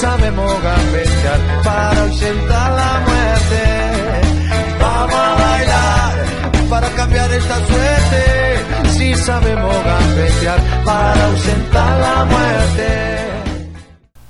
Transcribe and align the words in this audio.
Sabemos 0.00 0.50
gambetear 0.62 1.40
para 1.62 2.02
ausentar 2.04 2.72
la 2.72 3.00
muerte. 3.06 3.60
Vamos 4.80 5.14
a 5.14 5.34
bailar 5.34 6.24
para 6.70 6.88
cambiar 6.90 7.30
esta 7.30 7.56
suerte. 7.66 8.22
Si 8.96 9.14
sabemos 9.14 9.76
gambetear 9.84 10.58
para 10.86 11.26
ausentar 11.26 12.00
la 12.00 12.24
muerte. 12.24 12.88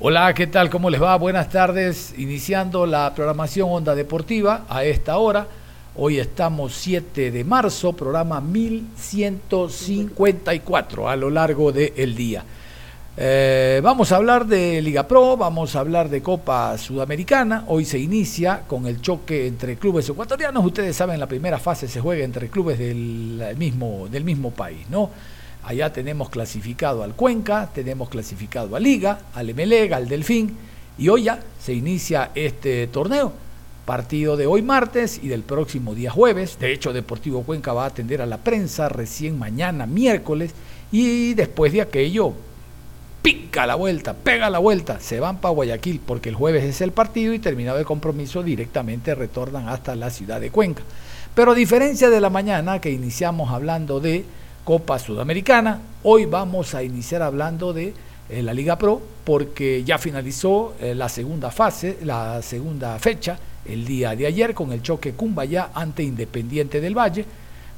Hola, 0.00 0.34
¿qué 0.34 0.48
tal? 0.48 0.70
¿Cómo 0.70 0.90
les 0.90 1.00
va? 1.00 1.14
Buenas 1.16 1.50
tardes. 1.50 2.14
Iniciando 2.18 2.84
la 2.84 3.14
programación 3.14 3.68
Onda 3.70 3.94
Deportiva 3.94 4.64
a 4.68 4.82
esta 4.82 5.18
hora. 5.18 5.46
Hoy 5.94 6.18
estamos 6.18 6.74
7 6.74 7.30
de 7.30 7.44
marzo, 7.44 7.92
programa 7.92 8.40
1154 8.40 11.08
a 11.08 11.14
lo 11.14 11.30
largo 11.30 11.70
del 11.70 12.16
día. 12.16 12.42
Eh, 13.16 13.80
vamos 13.82 14.12
a 14.12 14.16
hablar 14.16 14.46
de 14.46 14.80
Liga 14.80 15.08
Pro, 15.08 15.36
vamos 15.36 15.74
a 15.74 15.80
hablar 15.80 16.08
de 16.08 16.22
Copa 16.22 16.78
Sudamericana. 16.78 17.64
Hoy 17.66 17.84
se 17.84 17.98
inicia 17.98 18.62
con 18.66 18.86
el 18.86 19.00
choque 19.00 19.48
entre 19.48 19.76
clubes 19.76 20.08
ecuatorianos. 20.08 20.64
Ustedes 20.64 20.94
saben, 20.94 21.18
la 21.18 21.26
primera 21.26 21.58
fase 21.58 21.88
se 21.88 22.00
juega 22.00 22.24
entre 22.24 22.48
clubes 22.48 22.78
del 22.78 23.56
mismo, 23.58 24.06
del 24.08 24.24
mismo 24.24 24.52
país, 24.52 24.88
¿no? 24.88 25.10
Allá 25.64 25.92
tenemos 25.92 26.30
clasificado 26.30 27.02
al 27.02 27.14
Cuenca, 27.14 27.68
tenemos 27.74 28.08
clasificado 28.08 28.76
a 28.76 28.80
Liga, 28.80 29.18
al 29.34 29.50
Emelega, 29.50 29.96
al 29.96 30.08
Delfín, 30.08 30.56
y 30.96 31.08
hoy 31.08 31.24
ya 31.24 31.40
se 31.60 31.74
inicia 31.74 32.30
este 32.34 32.86
torneo. 32.86 33.32
Partido 33.84 34.36
de 34.36 34.46
hoy 34.46 34.62
martes 34.62 35.18
y 35.20 35.26
del 35.28 35.42
próximo 35.42 35.96
día 35.96 36.12
jueves. 36.12 36.58
De 36.60 36.72
hecho, 36.72 36.92
Deportivo 36.92 37.42
Cuenca 37.42 37.72
va 37.72 37.84
a 37.84 37.88
atender 37.88 38.22
a 38.22 38.26
la 38.26 38.38
prensa 38.38 38.88
recién 38.88 39.36
mañana, 39.36 39.84
miércoles, 39.84 40.52
y 40.92 41.34
después 41.34 41.72
de 41.72 41.82
aquello 41.82 42.34
pica 43.22 43.66
la 43.66 43.74
vuelta, 43.74 44.14
pega 44.14 44.50
la 44.50 44.58
vuelta, 44.58 45.00
se 45.00 45.20
van 45.20 45.38
para 45.38 45.54
Guayaquil 45.54 46.00
porque 46.04 46.30
el 46.30 46.34
jueves 46.34 46.64
es 46.64 46.80
el 46.80 46.92
partido 46.92 47.34
y 47.34 47.38
terminado 47.38 47.78
el 47.78 47.84
compromiso 47.84 48.42
directamente 48.42 49.14
retornan 49.14 49.68
hasta 49.68 49.94
la 49.94 50.10
ciudad 50.10 50.40
de 50.40 50.50
Cuenca. 50.50 50.82
Pero 51.34 51.52
a 51.52 51.54
diferencia 51.54 52.10
de 52.10 52.20
la 52.20 52.30
mañana 52.30 52.80
que 52.80 52.90
iniciamos 52.90 53.50
hablando 53.50 54.00
de 54.00 54.24
Copa 54.64 54.98
Sudamericana, 54.98 55.80
hoy 56.02 56.26
vamos 56.26 56.74
a 56.74 56.82
iniciar 56.82 57.22
hablando 57.22 57.72
de 57.72 57.94
eh, 58.28 58.42
la 58.42 58.54
Liga 58.54 58.76
Pro 58.76 59.00
porque 59.24 59.84
ya 59.84 59.98
finalizó 59.98 60.74
eh, 60.80 60.94
la 60.94 61.08
segunda 61.08 61.50
fase, 61.50 61.98
la 62.02 62.40
segunda 62.42 62.98
fecha 62.98 63.38
el 63.64 63.84
día 63.84 64.16
de 64.16 64.26
ayer 64.26 64.54
con 64.54 64.72
el 64.72 64.82
choque 64.82 65.12
Cumbayá 65.12 65.70
ante 65.74 66.02
Independiente 66.02 66.80
del 66.80 66.96
Valle 66.96 67.24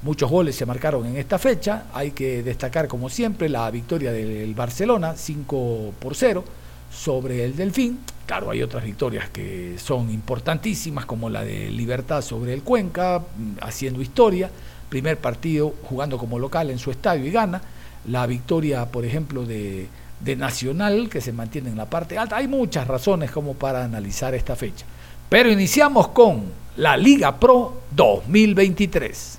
Muchos 0.02 0.28
goles 0.28 0.56
se 0.56 0.66
marcaron 0.66 1.06
en 1.06 1.16
esta 1.16 1.38
fecha. 1.38 1.84
Hay 1.94 2.10
que 2.10 2.42
destacar, 2.42 2.88
como 2.88 3.08
siempre, 3.08 3.48
la 3.48 3.70
victoria 3.70 4.10
del 4.10 4.52
Barcelona, 4.52 5.14
5 5.16 5.94
por 6.00 6.16
0 6.16 6.44
sobre 6.92 7.44
el 7.44 7.54
Delfín. 7.54 8.00
Claro, 8.26 8.50
hay 8.50 8.64
otras 8.64 8.82
victorias 8.82 9.30
que 9.30 9.76
son 9.78 10.10
importantísimas, 10.10 11.06
como 11.06 11.30
la 11.30 11.44
de 11.44 11.70
Libertad 11.70 12.20
sobre 12.20 12.52
el 12.52 12.62
Cuenca, 12.62 13.20
mm, 13.20 13.58
haciendo 13.60 14.02
historia. 14.02 14.50
Primer 14.88 15.18
partido 15.18 15.72
jugando 15.84 16.18
como 16.18 16.36
local 16.36 16.70
en 16.70 16.80
su 16.80 16.91
estadio 16.91 17.24
y 17.24 17.30
gana. 17.30 17.62
La 18.08 18.26
victoria, 18.26 18.86
por 18.86 19.04
ejemplo, 19.04 19.46
de, 19.46 19.86
de 20.18 20.34
Nacional, 20.34 21.08
que 21.08 21.20
se 21.20 21.32
mantiene 21.32 21.70
en 21.70 21.76
la 21.76 21.86
parte 21.86 22.18
alta. 22.18 22.38
Hay 22.38 22.48
muchas 22.48 22.88
razones 22.88 23.30
como 23.30 23.54
para 23.54 23.84
analizar 23.84 24.34
esta 24.34 24.56
fecha. 24.56 24.84
Pero 25.28 25.48
iniciamos 25.48 26.08
con 26.08 26.42
la 26.76 26.96
Liga 26.96 27.38
Pro 27.38 27.82
2023. 27.94 29.38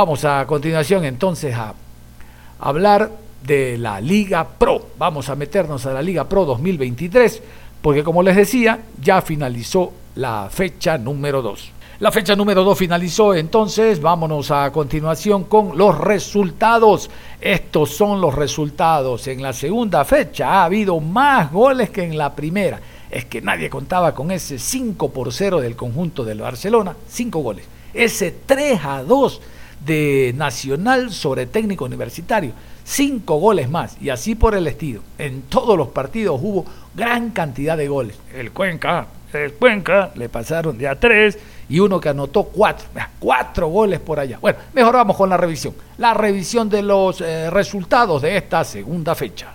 Vamos 0.00 0.24
a 0.24 0.46
continuación 0.46 1.04
entonces 1.04 1.56
a 1.56 1.74
hablar 2.60 3.10
de 3.42 3.76
la 3.78 4.00
Liga 4.00 4.46
Pro. 4.46 4.90
Vamos 4.96 5.28
a 5.28 5.34
meternos 5.34 5.86
a 5.86 5.92
la 5.92 6.00
Liga 6.00 6.28
Pro 6.28 6.44
2023 6.44 7.42
porque 7.82 8.04
como 8.04 8.22
les 8.22 8.36
decía, 8.36 8.78
ya 9.02 9.20
finalizó 9.22 9.92
la 10.14 10.50
fecha 10.52 10.98
número 10.98 11.42
2. 11.42 11.72
La 11.98 12.12
fecha 12.12 12.36
número 12.36 12.62
2 12.62 12.78
finalizó, 12.78 13.34
entonces 13.34 14.00
vámonos 14.00 14.52
a 14.52 14.70
continuación 14.70 15.42
con 15.42 15.76
los 15.76 15.98
resultados. 15.98 17.10
Estos 17.40 17.90
son 17.90 18.20
los 18.20 18.36
resultados. 18.36 19.26
En 19.26 19.42
la 19.42 19.52
segunda 19.52 20.04
fecha 20.04 20.60
ha 20.60 20.64
habido 20.66 21.00
más 21.00 21.50
goles 21.50 21.90
que 21.90 22.04
en 22.04 22.16
la 22.16 22.36
primera. 22.36 22.78
Es 23.10 23.24
que 23.24 23.42
nadie 23.42 23.68
contaba 23.68 24.14
con 24.14 24.30
ese 24.30 24.60
5 24.60 25.10
por 25.10 25.32
0 25.32 25.60
del 25.60 25.74
conjunto 25.74 26.24
del 26.24 26.40
Barcelona, 26.40 26.94
5 27.08 27.40
goles. 27.40 27.64
Ese 27.92 28.32
3 28.46 28.80
a 28.84 29.02
2 29.02 29.40
de 29.84 30.32
Nacional 30.36 31.12
sobre 31.12 31.46
técnico 31.46 31.84
universitario. 31.84 32.52
Cinco 32.84 33.36
goles 33.36 33.68
más 33.68 33.96
y 34.00 34.08
así 34.08 34.34
por 34.34 34.54
el 34.54 34.66
estilo. 34.66 35.02
En 35.18 35.42
todos 35.42 35.76
los 35.76 35.88
partidos 35.88 36.40
hubo 36.42 36.64
gran 36.94 37.30
cantidad 37.30 37.76
de 37.76 37.88
goles. 37.88 38.16
El 38.34 38.52
Cuenca, 38.52 39.06
el 39.32 39.52
Cuenca 39.54 40.10
le 40.14 40.28
pasaron 40.28 40.78
de 40.78 40.88
a 40.88 40.98
tres 40.98 41.38
y 41.68 41.80
uno 41.80 42.00
que 42.00 42.08
anotó 42.08 42.44
cuatro. 42.44 42.86
Cuatro 43.18 43.68
goles 43.68 44.00
por 44.00 44.18
allá. 44.18 44.38
Bueno, 44.40 44.58
mejor 44.72 44.94
vamos 44.94 45.16
con 45.16 45.28
la 45.28 45.36
revisión. 45.36 45.74
La 45.98 46.14
revisión 46.14 46.68
de 46.68 46.82
los 46.82 47.20
eh, 47.20 47.50
resultados 47.50 48.22
de 48.22 48.36
esta 48.36 48.64
segunda 48.64 49.14
fecha. 49.14 49.52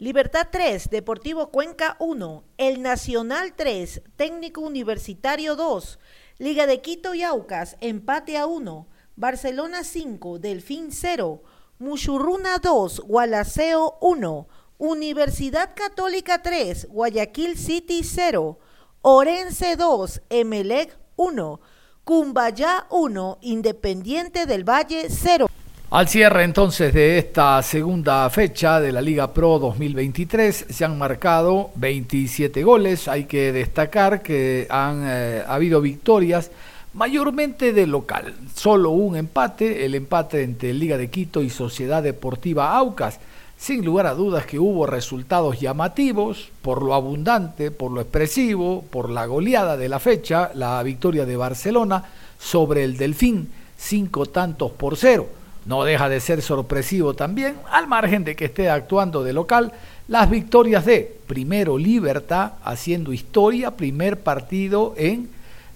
Libertad 0.00 0.48
3, 0.50 0.88
Deportivo 0.88 1.50
Cuenca 1.50 1.96
1, 1.98 2.42
El 2.56 2.80
Nacional 2.80 3.52
3, 3.54 4.00
Técnico 4.16 4.62
Universitario 4.62 5.56
2, 5.56 5.98
Liga 6.38 6.66
de 6.66 6.80
Quito 6.80 7.12
y 7.12 7.22
Aucas, 7.22 7.76
empate 7.82 8.38
a 8.38 8.46
1, 8.46 8.86
Barcelona 9.20 9.84
5, 9.84 10.38
Delfín 10.38 10.92
0, 10.92 11.42
Muchurruna 11.78 12.56
2, 12.56 13.00
Gualaceo 13.00 13.98
1, 14.00 14.48
Universidad 14.78 15.74
Católica 15.74 16.40
3, 16.40 16.88
Guayaquil 16.88 17.58
City 17.58 18.00
0, 18.02 18.58
Orense 19.02 19.76
2, 19.76 20.22
Emelec 20.30 20.96
1, 21.16 21.60
Cumbayá 22.02 22.86
1, 22.88 23.38
Independiente 23.42 24.46
del 24.46 24.64
Valle 24.66 25.08
0. 25.10 25.48
Al 25.90 26.08
cierre 26.08 26.44
entonces 26.44 26.94
de 26.94 27.18
esta 27.18 27.62
segunda 27.62 28.30
fecha 28.30 28.80
de 28.80 28.90
la 28.90 29.02
Liga 29.02 29.34
Pro 29.34 29.58
2023 29.58 30.66
se 30.70 30.84
han 30.86 30.96
marcado 30.96 31.72
27 31.74 32.62
goles. 32.62 33.06
Hay 33.06 33.24
que 33.24 33.52
destacar 33.52 34.22
que 34.22 34.66
han 34.70 35.02
eh, 35.04 35.42
habido 35.46 35.82
victorias 35.82 36.50
mayormente 36.92 37.72
de 37.72 37.86
local. 37.86 38.34
Solo 38.54 38.90
un 38.90 39.16
empate, 39.16 39.84
el 39.84 39.94
empate 39.94 40.42
entre 40.42 40.74
Liga 40.74 40.96
de 40.96 41.10
Quito 41.10 41.42
y 41.42 41.50
Sociedad 41.50 42.02
Deportiva 42.02 42.76
Aucas. 42.76 43.20
Sin 43.56 43.84
lugar 43.84 44.06
a 44.06 44.14
dudas 44.14 44.46
que 44.46 44.58
hubo 44.58 44.86
resultados 44.86 45.60
llamativos 45.60 46.48
por 46.62 46.82
lo 46.82 46.94
abundante, 46.94 47.70
por 47.70 47.92
lo 47.92 48.00
expresivo, 48.00 48.82
por 48.90 49.10
la 49.10 49.26
goleada 49.26 49.76
de 49.76 49.88
la 49.88 49.98
fecha, 49.98 50.50
la 50.54 50.82
victoria 50.82 51.26
de 51.26 51.36
Barcelona 51.36 52.04
sobre 52.38 52.84
el 52.84 52.96
Delfín, 52.96 53.50
cinco 53.76 54.24
tantos 54.26 54.72
por 54.72 54.96
cero. 54.96 55.28
No 55.66 55.84
deja 55.84 56.08
de 56.08 56.20
ser 56.20 56.40
sorpresivo 56.40 57.12
también, 57.12 57.56
al 57.70 57.86
margen 57.86 58.24
de 58.24 58.34
que 58.34 58.46
esté 58.46 58.70
actuando 58.70 59.22
de 59.22 59.34
local, 59.34 59.72
las 60.08 60.30
victorias 60.30 60.86
de 60.86 61.18
primero 61.26 61.76
Libertad 61.76 62.52
haciendo 62.64 63.12
historia, 63.12 63.76
primer 63.76 64.20
partido 64.22 64.94
en 64.96 65.28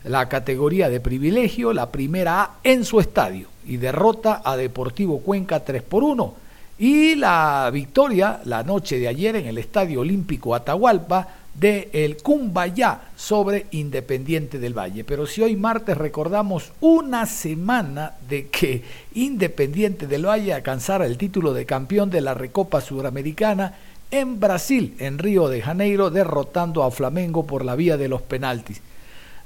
la 0.05 0.29
categoría 0.29 0.89
de 0.89 1.01
privilegio, 1.01 1.73
la 1.73 1.91
primera 1.91 2.43
A 2.43 2.51
en 2.63 2.85
su 2.85 3.01
estadio 3.01 3.49
y 3.67 3.79
derrota 3.79 4.43
a 4.45 4.57
Deportivo 4.57 5.21
Cuenca 5.21 5.61
3 5.61 5.83
por 5.83 6.05
1. 6.05 6.35
y 6.79 7.15
la 7.15 7.71
victoria 7.73 8.41
la 8.45 8.63
noche 8.63 8.99
de 8.99 9.09
ayer 9.09 9.37
en 9.37 9.47
el 9.47 9.59
Estadio 9.59 10.01
Olímpico 10.01 10.55
Atahualpa 10.55 11.29
de 11.55 11.89
el 11.93 12.17
Cumbayá 12.17 13.01
sobre 13.17 13.67
Independiente 13.71 14.59
del 14.59 14.77
Valle. 14.77 15.05
Pero 15.05 15.27
si 15.27 15.41
hoy 15.41 15.55
martes 15.55 15.97
recordamos 15.97 16.73
una 16.81 17.27
semana 17.27 18.15
de 18.29 18.49
que 18.49 18.83
Independiente 19.15 20.07
del 20.07 20.27
Valle 20.27 20.53
alcanzara 20.53 21.07
el 21.07 21.17
título 21.17 21.55
de 21.55 21.65
campeón 21.65 22.11
de 22.11 22.21
la 22.21 22.35
Recopa 22.35 22.81
Sudamericana 22.81 23.75
en 24.11 24.41
Brasil, 24.41 24.97
en 24.99 25.19
Río 25.19 25.49
de 25.49 25.63
Janeiro, 25.63 26.11
derrotando 26.11 26.83
a 26.83 26.91
Flamengo 26.91 27.47
por 27.47 27.65
la 27.65 27.77
vía 27.77 27.97
de 27.97 28.09
los 28.09 28.23
penaltis. 28.23 28.83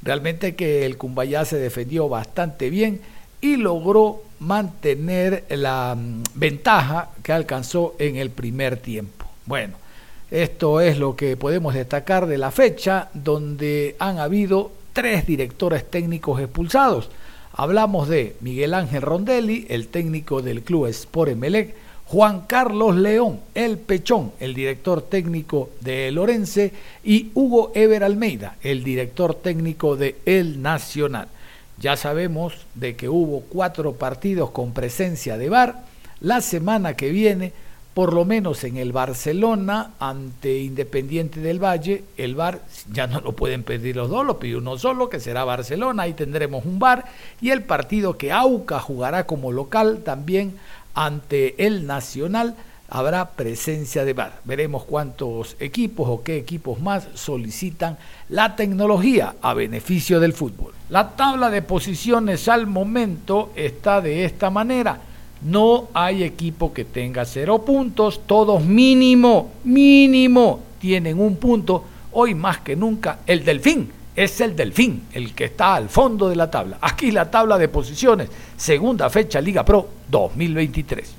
Realmente 0.02 0.54
que 0.54 0.86
el 0.86 0.96
Cumbayá 0.96 1.44
se 1.44 1.58
defendió 1.58 2.08
bastante 2.08 2.70
bien 2.70 3.00
y 3.40 3.56
logró 3.56 4.22
mantener 4.40 5.44
la 5.50 5.96
mm, 5.96 6.22
ventaja 6.34 7.10
que 7.22 7.32
alcanzó 7.32 7.94
en 7.98 8.16
el 8.16 8.30
primer 8.30 8.76
tiempo. 8.76 9.26
Bueno, 9.46 9.74
esto 10.30 10.80
es 10.80 10.98
lo 10.98 11.16
que 11.16 11.36
podemos 11.36 11.74
destacar 11.74 12.26
de 12.26 12.38
la 12.38 12.50
fecha 12.50 13.08
donde 13.14 13.96
han 13.98 14.18
habido 14.18 14.72
tres 14.92 15.26
directores 15.26 15.88
técnicos 15.90 16.40
expulsados. 16.40 17.10
Hablamos 17.52 18.08
de 18.08 18.36
Miguel 18.40 18.74
Ángel 18.74 19.02
Rondelli, 19.02 19.66
el 19.68 19.88
técnico 19.88 20.42
del 20.42 20.62
club 20.62 20.86
Sport 20.86 21.32
Emelec, 21.32 21.74
Juan 22.08 22.46
Carlos 22.46 22.96
León, 22.96 23.40
el 23.54 23.76
Pechón, 23.76 24.32
el 24.40 24.54
director 24.54 25.02
técnico 25.02 25.68
de 25.80 26.10
Lorense, 26.10 26.72
y 27.04 27.30
Hugo 27.34 27.70
Ever 27.74 28.02
Almeida, 28.02 28.56
el 28.62 28.82
director 28.82 29.34
técnico 29.34 29.94
de 29.94 30.16
El 30.24 30.62
Nacional. 30.62 31.28
Ya 31.78 31.98
sabemos 31.98 32.54
de 32.74 32.96
que 32.96 33.10
hubo 33.10 33.42
cuatro 33.42 33.92
partidos 33.92 34.50
con 34.52 34.72
presencia 34.72 35.36
de 35.36 35.50
VAR. 35.50 35.84
La 36.20 36.40
semana 36.40 36.94
que 36.94 37.10
viene 37.10 37.52
por 37.92 38.14
lo 38.14 38.24
menos 38.24 38.62
en 38.62 38.76
el 38.76 38.92
Barcelona 38.92 39.90
ante 39.98 40.60
Independiente 40.60 41.40
del 41.40 41.62
Valle, 41.62 42.04
el 42.16 42.36
VAR 42.36 42.60
ya 42.92 43.08
no 43.08 43.20
lo 43.20 43.32
pueden 43.32 43.64
pedir 43.64 43.96
los 43.96 44.08
dos, 44.08 44.24
lo 44.24 44.38
pide 44.38 44.56
uno 44.56 44.78
solo, 44.78 45.10
que 45.10 45.18
será 45.18 45.42
Barcelona, 45.42 46.04
ahí 46.04 46.12
tendremos 46.12 46.64
un 46.64 46.78
VAR, 46.78 47.06
y 47.40 47.50
el 47.50 47.64
partido 47.64 48.16
que 48.16 48.30
AUCA 48.30 48.78
jugará 48.78 49.26
como 49.26 49.50
local 49.50 50.02
también 50.04 50.54
ante 50.98 51.64
el 51.64 51.86
Nacional 51.86 52.56
habrá 52.88 53.30
presencia 53.30 54.04
de 54.04 54.14
VAR. 54.14 54.40
Veremos 54.44 54.82
cuántos 54.82 55.56
equipos 55.60 56.08
o 56.08 56.24
qué 56.24 56.38
equipos 56.38 56.80
más 56.80 57.06
solicitan 57.14 57.96
la 58.28 58.56
tecnología 58.56 59.36
a 59.40 59.54
beneficio 59.54 60.18
del 60.18 60.32
fútbol. 60.32 60.72
La 60.88 61.10
tabla 61.10 61.50
de 61.50 61.62
posiciones 61.62 62.48
al 62.48 62.66
momento 62.66 63.52
está 63.54 64.00
de 64.00 64.24
esta 64.24 64.50
manera. 64.50 64.98
No 65.42 65.88
hay 65.94 66.24
equipo 66.24 66.72
que 66.72 66.84
tenga 66.84 67.24
cero 67.24 67.64
puntos, 67.64 68.22
todos 68.26 68.64
mínimo, 68.64 69.52
mínimo 69.62 70.62
tienen 70.80 71.20
un 71.20 71.36
punto. 71.36 71.84
Hoy 72.10 72.34
más 72.34 72.58
que 72.58 72.74
nunca 72.74 73.20
el 73.24 73.44
Delfín 73.44 73.97
es 74.24 74.40
el 74.40 74.56
Delfín, 74.56 75.06
el 75.12 75.32
que 75.32 75.44
está 75.44 75.76
al 75.76 75.88
fondo 75.88 76.28
de 76.28 76.34
la 76.34 76.50
tabla. 76.50 76.78
Aquí 76.80 77.12
la 77.12 77.30
tabla 77.30 77.56
de 77.56 77.68
posiciones, 77.68 78.28
segunda 78.56 79.08
fecha 79.10 79.40
Liga 79.40 79.64
Pro 79.64 79.88
2023. 80.08 81.14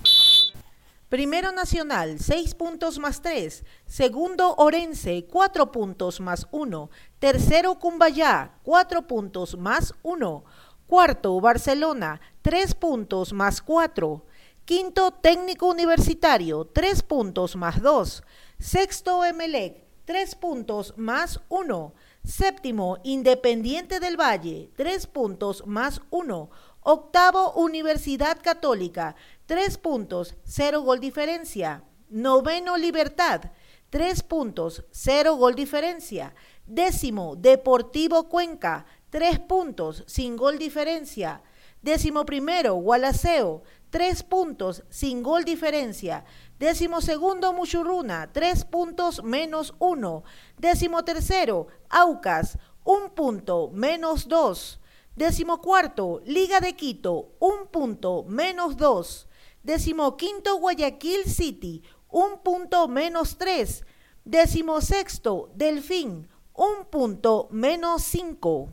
Primero 1.08 1.52
Nacional, 1.54 2.20
6 2.20 2.56
puntos 2.56 3.00
más 3.00 3.22
3. 3.22 3.64
Segundo 3.86 4.54
Orense, 4.58 5.26
4 5.32 5.72
puntos 5.72 6.20
más 6.20 6.46
1. 6.52 6.90
Tercero 7.20 7.80
Cumbayá, 7.80 8.52
4 8.64 9.08
puntos 9.08 9.58
más 9.58 9.94
1. 10.04 10.44
Cuarto, 10.86 11.40
Barcelona, 11.40 12.20
tres 12.42 12.74
puntos 12.74 13.32
más 13.32 13.62
cuatro. 13.62 14.26
Quinto, 14.66 15.12
Técnico 15.12 15.68
Universitario, 15.68 16.66
tres 16.66 17.04
puntos 17.04 17.56
más 17.56 17.80
dos. 17.80 18.24
Sexto, 18.58 19.24
Emelec, 19.24 19.84
tres 20.06 20.34
puntos 20.34 20.96
más 20.98 21.42
uno. 21.48 21.94
Séptimo, 22.24 22.98
Independiente 23.04 24.00
del 24.00 24.20
Valle, 24.20 24.72
tres 24.76 25.08
puntos 25.08 25.64
más 25.66 26.02
uno. 26.10 26.50
Octavo, 26.82 27.54
Universidad 27.54 28.40
Católica, 28.42 29.16
tres 29.46 29.78
puntos, 29.78 30.36
cero 30.44 30.82
gol 30.82 31.00
diferencia. 31.00 31.84
Noveno, 32.10 32.78
Libertad, 32.78 33.52
tres 33.90 34.24
puntos, 34.24 34.86
cero 34.92 35.36
gol 35.36 35.56
diferencia. 35.56 36.34
Décimo, 36.66 37.36
Deportivo 37.36 38.30
Cuenca, 38.30 38.86
tres 39.10 39.40
puntos, 39.40 40.04
sin 40.08 40.38
gol 40.38 40.58
diferencia. 40.58 41.42
Décimo 41.82 42.26
primero, 42.26 42.76
Gualaceo, 42.76 43.64
tres 43.90 44.24
puntos, 44.24 44.84
sin 44.90 45.24
gol 45.24 45.46
diferencia. 45.46 46.26
Décimo 46.60 47.00
segundo, 47.00 47.54
Muchurruna, 47.54 48.30
tres 48.34 48.66
puntos 48.66 49.24
menos 49.24 49.74
uno. 49.80 50.26
Décimo 50.58 51.06
tercero, 51.06 51.68
Aucas, 51.90 52.58
un 52.84 53.12
punto 53.12 53.72
menos 53.74 54.28
dos. 54.28 54.82
Décimo 55.16 55.62
cuarto, 55.62 56.22
Liga 56.26 56.60
de 56.60 56.76
Quito, 56.76 57.30
un 57.40 57.68
punto 57.72 58.26
menos 58.28 58.76
dos. 58.76 59.30
Décimo 59.64 60.18
quinto, 60.18 60.58
Guayaquil 60.58 61.24
City, 61.28 61.82
un 62.10 62.40
punto 62.44 62.90
menos 62.90 63.38
tres. 63.38 63.86
Décimo 64.26 64.82
sexto, 64.82 65.52
Delfín, 65.56 66.28
un 66.54 66.84
punto 66.90 67.48
menos 67.52 68.04
cinco. 68.04 68.68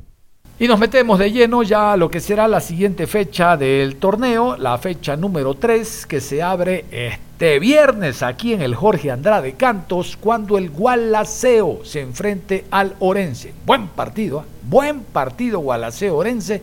Y 0.59 0.67
nos 0.67 0.81
metemos 0.81 1.21
de 1.21 1.31
lleno 1.31 1.62
ya 1.62 1.93
a 1.93 1.97
lo 1.97 2.11
que 2.11 2.19
será 2.19 2.49
la 2.49 2.61
siguiente 2.61 3.06
fecha 3.06 3.56
del 3.56 3.97
torneo, 3.97 4.56
la 4.56 4.77
fecha 4.79 5.15
número 5.15 5.55
3 5.55 6.06
que 6.06 6.21
se 6.21 6.43
abre 6.43 6.87
este 6.91 7.25
viernes 7.38 8.23
aquí 8.23 8.53
en 8.53 8.62
el 8.62 8.75
Jorge 8.75 9.11
Andrade 9.11 9.55
Cantos 9.55 10.17
cuando 10.17 10.59
el 10.59 10.71
Gualaceo 10.71 11.81
se 11.85 12.00
enfrente 12.00 12.65
al 12.71 12.97
Orense. 12.99 13.53
Buen 13.65 13.88
partido, 13.88 14.41
¿eh? 14.41 14.44
buen 14.62 15.00
partido 15.00 15.61
Gualaceo 15.61 16.17
Orense, 16.17 16.62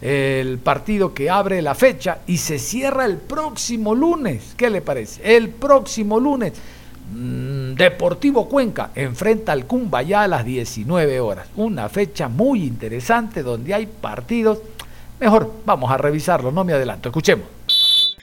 el 0.00 0.58
partido 0.58 1.12
que 1.12 1.30
abre 1.30 1.62
la 1.62 1.74
fecha 1.74 2.18
y 2.26 2.38
se 2.38 2.58
cierra 2.58 3.04
el 3.04 3.18
próximo 3.18 3.94
lunes. 3.94 4.54
¿Qué 4.56 4.70
le 4.70 4.80
parece? 4.80 5.36
El 5.36 5.50
próximo 5.50 6.18
lunes 6.18 6.54
Mm, 7.12 7.74
Deportivo 7.74 8.48
Cuenca 8.48 8.90
enfrenta 8.94 9.52
al 9.52 9.66
Cumbayá 9.66 10.22
a 10.22 10.28
las 10.28 10.44
19 10.44 11.20
horas. 11.20 11.48
Una 11.56 11.88
fecha 11.88 12.28
muy 12.28 12.64
interesante 12.64 13.42
donde 13.42 13.74
hay 13.74 13.86
partidos. 13.86 14.58
Mejor 15.20 15.52
vamos 15.64 15.90
a 15.90 15.98
revisarlo, 15.98 16.50
no 16.50 16.64
me 16.64 16.72
adelanto. 16.72 17.08
Escuchemos. 17.10 17.46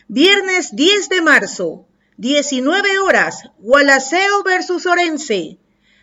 Viernes 0.07 0.75
10 0.75 1.09
de 1.09 1.21
marzo, 1.21 1.85
19 2.17 2.99
horas, 2.99 3.49
Gualaceo 3.57 4.43
versus 4.43 4.85
Orense. 4.85 5.57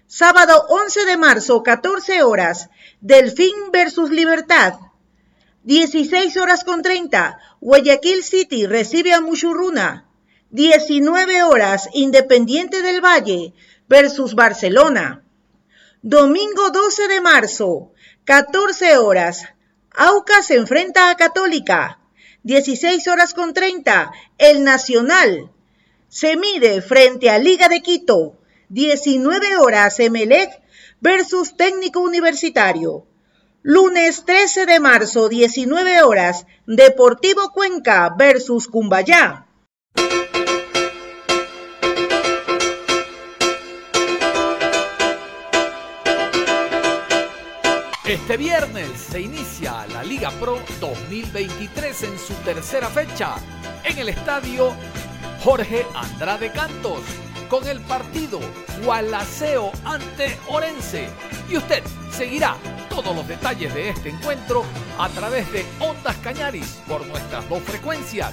Sábado 0.07 0.65
11 0.69 1.05
de 1.05 1.17
marzo, 1.17 1.63
14 1.63 2.23
horas, 2.23 2.71
Delfín 3.01 3.71
versus 3.73 4.11
Libertad. 4.11 4.75
16 5.65 6.37
horas 6.39 6.65
con 6.65 6.83
30, 6.83 7.39
Guayaquil 7.61 8.25
City 8.25 8.67
recibe 8.67 9.13
a 9.13 9.21
Muchurruna. 9.21 10.09
19 10.51 11.43
horas 11.43 11.91
Independiente 11.93 12.81
del 12.81 13.05
Valle 13.05 13.53
versus 13.87 14.35
Barcelona. 14.35 15.23
Domingo 16.01 16.71
12 16.71 17.09
de 17.09 17.21
marzo, 17.21 17.93
14 18.25 18.97
horas. 18.97 19.45
Aucas 19.91 20.47
se 20.47 20.55
enfrenta 20.55 21.11
a 21.11 21.17
Católica. 21.17 22.01
16 22.45 23.07
horas 23.09 23.35
con 23.35 23.53
30, 23.53 24.11
El 24.39 24.65
Nacional. 24.65 25.51
Se 26.09 26.37
mide 26.37 26.81
frente 26.81 27.29
a 27.29 27.39
Liga 27.39 27.69
de 27.69 27.83
Quito. 27.83 28.39
19 28.71 29.57
horas, 29.57 30.01
Emelec 30.01 30.51
versus 31.01 31.55
Técnico 31.57 32.01
Universitario. 32.01 33.07
Lunes 33.63 34.25
13 34.25 34.65
de 34.65 34.81
marzo, 34.81 35.29
19 35.29 36.03
horas, 36.03 36.47
Deportivo 36.67 37.51
Cuenca 37.53 38.15
versus 38.17 38.69
Cumbayá. 38.69 39.47
Este 48.07 48.39
viernes 48.39 48.89
se 49.11 49.21
inicia 49.21 49.87
la 49.93 50.03
Liga 50.03 50.31
Pro 50.41 50.59
2023 50.81 52.03
en 52.05 52.19
su 52.19 52.33
tercera 52.43 52.89
fecha 52.89 53.37
en 53.85 53.99
el 53.99 54.09
estadio 54.09 54.73
Jorge 55.43 55.87
Andrade 55.95 56.51
Cantos 56.53 57.01
con 57.49 57.67
el 57.67 57.81
partido 57.81 58.41
Gualaceo 58.85 59.73
ante 59.85 60.39
Orense. 60.49 61.09
Y 61.49 61.57
usted 61.57 61.83
seguirá 62.11 62.57
todos 62.89 63.15
los 63.15 63.27
detalles 63.27 63.73
de 63.75 63.91
este 63.91 64.11
encuentro 64.11 64.65
a 64.99 65.09
través 65.09 65.51
de 65.53 65.65
Ondas 65.81 66.17
Cañaris 66.19 66.81
por 66.87 67.07
nuestras 67.07 67.49
dos 67.49 67.63
frecuencias 67.63 68.33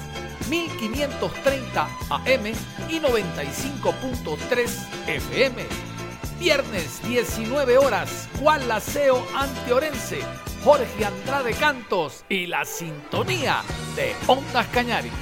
1530 0.49 1.83
AM 2.09 2.47
y 2.89 2.99
95.3 2.99 4.69
FM 5.07 5.65
Viernes 6.39 7.01
19 7.07 7.77
horas, 7.77 8.27
Juan 8.39 8.67
Laceo 8.67 9.25
ante 9.35 9.71
Orense, 9.71 10.19
Jorge 10.63 11.05
Andrade 11.05 11.53
Cantos 11.53 12.25
y 12.27 12.45
la 12.45 12.65
sintonía 12.65 13.61
de 13.95 14.13
Ondas 14.27 14.67
Cañaris. 14.67 15.13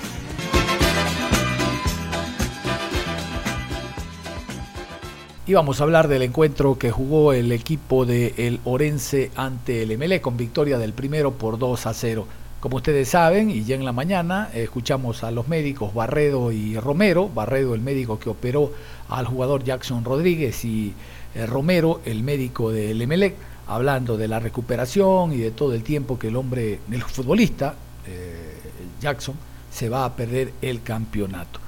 Y 5.45 5.55
vamos 5.55 5.81
a 5.81 5.83
hablar 5.83 6.07
del 6.07 6.21
encuentro 6.21 6.77
que 6.77 6.89
jugó 6.89 7.33
el 7.33 7.51
equipo 7.51 8.05
de 8.05 8.33
el 8.38 8.62
Orense 8.63 9.29
ante 9.35 9.83
el 9.83 9.97
MLE 9.97 10.21
con 10.21 10.38
victoria 10.38 10.77
del 10.77 10.93
primero 10.93 11.33
por 11.33 11.59
2 11.59 11.85
a 11.85 11.93
0. 11.93 12.25
Como 12.62 12.77
ustedes 12.77 13.09
saben, 13.09 13.50
y 13.50 13.65
ya 13.65 13.75
en 13.75 13.83
la 13.83 13.91
mañana 13.91 14.50
escuchamos 14.53 15.21
a 15.25 15.31
los 15.31 15.50
médicos 15.50 15.93
Barredo 15.93 16.53
y 16.53 16.79
Romero, 16.79 17.27
Barredo 17.27 17.75
el 17.75 17.81
médico 17.81 18.17
que 18.19 18.29
operó 18.29 18.71
al 19.09 19.25
jugador 19.25 19.65
Jackson 19.65 20.05
Rodríguez 20.05 20.63
y 20.63 20.93
eh, 21.35 21.45
Romero 21.45 22.00
el 22.05 22.23
médico 22.23 22.71
del 22.71 23.01
Emelec, 23.01 23.35
hablando 23.67 24.15
de 24.15 24.29
la 24.29 24.39
recuperación 24.39 25.33
y 25.33 25.39
de 25.39 25.51
todo 25.51 25.73
el 25.73 25.83
tiempo 25.83 26.17
que 26.17 26.29
el 26.29 26.38
hombre, 26.38 26.79
el 26.89 27.03
futbolista 27.03 27.75
eh, 28.07 28.53
Jackson, 29.01 29.35
se 29.69 29.89
va 29.89 30.05
a 30.05 30.15
perder 30.15 30.53
el 30.62 30.83
campeonato. 30.83 31.59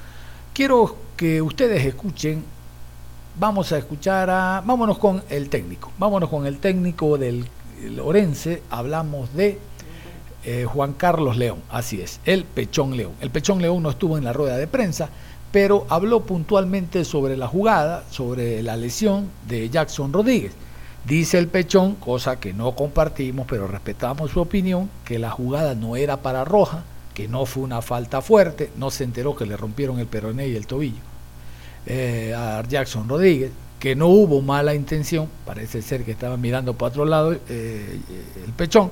Quiero 0.53 0.95
que 1.17 1.41
ustedes 1.41 1.85
escuchen, 1.85 2.54
vamos 3.37 3.71
a 3.71 3.77
escuchar 3.77 4.29
a, 4.29 4.61
vámonos 4.65 4.97
con 4.97 5.23
el 5.29 5.49
técnico, 5.49 5.91
vámonos 5.97 6.29
con 6.29 6.45
el 6.45 6.59
técnico 6.59 7.17
del 7.17 7.45
Orense, 8.01 8.63
hablamos 8.69 9.33
de 9.33 9.59
eh, 10.43 10.65
Juan 10.65 10.93
Carlos 10.93 11.37
León, 11.37 11.61
así 11.69 12.01
es, 12.01 12.19
el 12.25 12.45
Pechón 12.45 12.95
León. 12.95 13.13
El 13.21 13.31
Pechón 13.31 13.61
León 13.61 13.83
no 13.83 13.89
estuvo 13.89 14.17
en 14.17 14.23
la 14.23 14.33
rueda 14.33 14.57
de 14.57 14.67
prensa, 14.67 15.09
pero 15.51 15.85
habló 15.89 16.21
puntualmente 16.21 17.05
sobre 17.05 17.37
la 17.37 17.47
jugada, 17.47 18.03
sobre 18.09 18.61
la 18.63 18.77
lesión 18.77 19.29
de 19.47 19.69
Jackson 19.69 20.13
Rodríguez. 20.13 20.53
Dice 21.05 21.37
el 21.37 21.47
Pechón, 21.47 21.95
cosa 21.95 22.39
que 22.39 22.53
no 22.53 22.75
compartimos, 22.75 23.45
pero 23.47 23.67
respetamos 23.67 24.31
su 24.31 24.41
opinión, 24.41 24.89
que 25.03 25.19
la 25.19 25.29
jugada 25.29 25.75
no 25.75 25.95
era 25.95 26.17
para 26.17 26.45
Roja, 26.45 26.83
que 27.13 27.27
no 27.27 27.45
fue 27.45 27.63
una 27.63 27.81
falta 27.81 28.21
fuerte, 28.21 28.71
no 28.75 28.89
se 28.89 29.03
enteró 29.03 29.35
que 29.35 29.45
le 29.45 29.55
rompieron 29.55 29.99
el 29.99 30.07
peroné 30.07 30.47
y 30.47 30.55
el 30.55 30.67
tobillo 30.67 31.14
eh, 31.85 32.33
a 32.35 32.63
Jackson 32.67 33.07
Rodríguez, 33.07 33.51
que 33.79 33.95
no 33.95 34.07
hubo 34.07 34.41
mala 34.41 34.73
intención, 34.73 35.29
parece 35.45 35.81
ser 35.81 36.03
que 36.03 36.11
estaba 36.11 36.37
mirando 36.37 36.73
para 36.73 36.89
otro 36.89 37.05
lado 37.05 37.33
eh, 37.49 37.99
el 38.45 38.53
Pechón, 38.53 38.91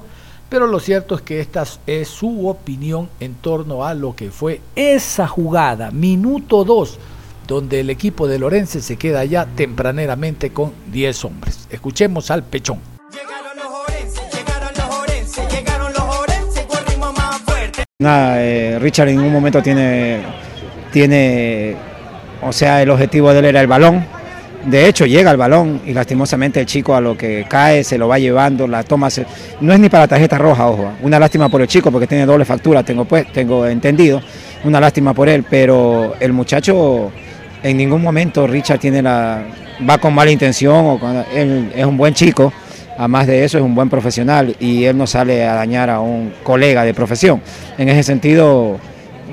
pero 0.50 0.68
lo 0.68 0.80
cierto 0.80 1.16
es 1.16 1.22
que 1.22 1.40
esta 1.40 1.64
es 1.88 2.08
su 2.08 2.48
opinión 2.48 3.10
en 3.20 3.34
torno 3.34 3.86
a 3.86 3.96
lo 3.96 4.16
que 4.16 4.30
fue 4.30 4.62
esa 4.76 5.28
jugada, 5.28 5.90
minuto 5.90 6.64
2, 6.64 7.00
donde 7.48 7.80
el 7.80 7.90
equipo 7.90 8.28
de 8.28 8.38
Lorense 8.38 8.82
se 8.82 8.98
queda 8.98 9.26
ya 9.26 9.48
tempraneramente 9.48 10.52
con 10.52 10.74
10 10.92 11.26
hombres. 11.26 11.68
Escuchemos 11.72 12.30
al 12.30 12.44
Pechón. 12.44 12.80
Llegaron 13.12 13.58
los 13.58 13.66
Orense, 13.66 14.22
llegaron 14.32 14.74
los 14.78 14.96
Orense, 15.00 15.48
llegaron 15.50 15.94
los 15.94 16.18
Orense 16.20 16.68
con 16.68 16.86
ritmo 16.86 17.14
más 17.14 17.42
fuerte. 17.42 17.84
Nada, 18.00 18.44
eh, 18.44 18.78
Richard 18.80 19.10
en 19.10 19.18
ningún 19.18 19.34
momento 19.34 19.62
tiene, 19.64 20.24
tiene, 20.92 21.76
o 22.46 22.54
sea, 22.54 22.82
el 22.82 22.90
objetivo 22.90 23.32
de 23.34 23.40
él 23.40 23.46
era 23.46 23.62
el 23.62 23.68
balón 23.68 24.06
de 24.66 24.88
hecho, 24.88 25.06
llega 25.06 25.30
el 25.30 25.36
balón 25.36 25.82
y 25.86 25.94
lastimosamente 25.94 26.62
el 26.62 26.66
chico 26.66 26.96
a 26.96 27.02
lo 27.02 27.18
que 27.18 27.46
cae 27.50 27.84
se 27.84 27.98
lo 27.98 28.08
va 28.08 28.18
llevando, 28.18 28.66
la 28.66 28.84
toma. 28.84 29.10
No 29.60 29.74
es 29.74 29.80
ni 29.80 29.90
para 29.90 30.08
tarjeta 30.08 30.38
roja, 30.38 30.68
ojo. 30.70 30.90
Una 31.02 31.20
lástima 31.20 31.50
por 31.50 31.62
el 31.62 31.68
chico 31.68 31.92
porque 31.92 32.08
tiene 32.08 32.26
doble 32.26 32.46
factura, 32.46 32.82
tengo, 32.82 33.04
pues, 33.04 33.30
tengo 33.34 33.68
entendido. 33.68 34.22
Una 34.64 34.80
lástima 34.80 35.14
por 35.14 35.28
él, 35.28 35.44
pero 35.50 36.14
el 36.20 36.32
muchacho 36.32 37.12
en 37.62 37.76
ningún 37.76 38.02
momento 38.02 38.48
Richard 38.48 38.80
tiene 38.80 39.02
la 39.02 39.44
va 39.90 39.98
con 39.98 40.14
mala 40.14 40.32
intención 40.32 40.76
o 40.76 41.26
él 41.34 41.72
es 41.76 41.86
un 41.86 41.98
buen 41.98 42.14
chico. 42.14 42.54
Además 42.98 43.28
de 43.28 43.44
eso 43.44 43.58
es 43.58 43.64
un 43.64 43.76
buen 43.76 43.90
profesional 43.90 44.56
y 44.60 44.86
él 44.86 44.98
no 44.98 45.08
sale 45.08 45.46
a 45.46 45.56
dañar 45.56 45.90
a 45.90 46.00
un 46.00 46.32
colega 46.42 46.86
de 46.86 46.94
profesión. 46.94 47.42
En 47.78 47.90
ese 47.90 48.04
sentido, 48.04 48.80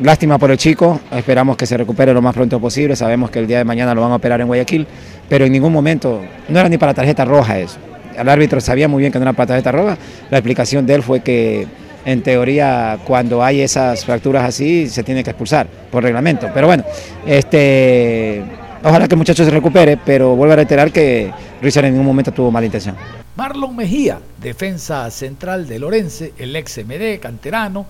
lástima 0.02 0.38
por 0.38 0.50
el 0.50 0.58
chico, 0.58 1.00
esperamos 1.10 1.56
que 1.56 1.66
se 1.66 1.76
recupere 1.76 2.12
lo 2.12 2.22
más 2.22 2.34
pronto 2.34 2.60
posible, 2.60 2.96
sabemos 2.96 3.30
que 3.30 3.38
el 3.38 3.46
día 3.46 3.58
de 3.58 3.64
mañana 3.64 3.94
lo 3.94 4.00
van 4.00 4.12
a 4.12 4.16
operar 4.16 4.40
en 4.40 4.46
Guayaquil, 4.46 4.86
pero 5.28 5.44
en 5.44 5.52
ningún 5.52 5.72
momento, 5.72 6.22
no 6.48 6.58
era 6.58 6.68
ni 6.68 6.78
para 6.78 6.94
tarjeta 6.94 7.24
roja 7.24 7.58
eso. 7.58 7.78
El 8.16 8.28
árbitro 8.28 8.60
sabía 8.60 8.88
muy 8.88 9.00
bien 9.00 9.12
que 9.12 9.18
no 9.18 9.24
era 9.24 9.32
para 9.32 9.48
tarjeta 9.48 9.72
roja, 9.72 9.96
la 10.30 10.38
explicación 10.38 10.86
de 10.86 10.94
él 10.94 11.02
fue 11.02 11.20
que 11.20 11.66
en 12.04 12.22
teoría 12.22 12.98
cuando 13.04 13.42
hay 13.42 13.60
esas 13.60 14.04
fracturas 14.04 14.44
así 14.44 14.88
se 14.88 15.02
tiene 15.02 15.22
que 15.22 15.30
expulsar 15.30 15.66
por 15.90 16.02
reglamento, 16.02 16.48
pero 16.52 16.66
bueno, 16.66 16.84
este, 17.26 18.42
ojalá 18.82 19.06
que 19.06 19.14
el 19.14 19.18
muchacho 19.18 19.44
se 19.44 19.50
recupere, 19.50 19.98
pero 20.04 20.34
vuelvo 20.34 20.54
a 20.54 20.56
reiterar 20.56 20.90
que 20.90 21.30
Richard 21.60 21.84
en 21.84 21.92
ningún 21.92 22.06
momento 22.06 22.32
tuvo 22.32 22.50
mala 22.50 22.66
intención. 22.66 22.96
Marlon 23.36 23.76
Mejía, 23.76 24.18
defensa 24.40 25.10
central 25.10 25.66
de 25.68 25.78
Lorense, 25.78 26.32
el 26.36 26.56
ex 26.56 26.78
MD, 26.84 27.20
canterano, 27.20 27.86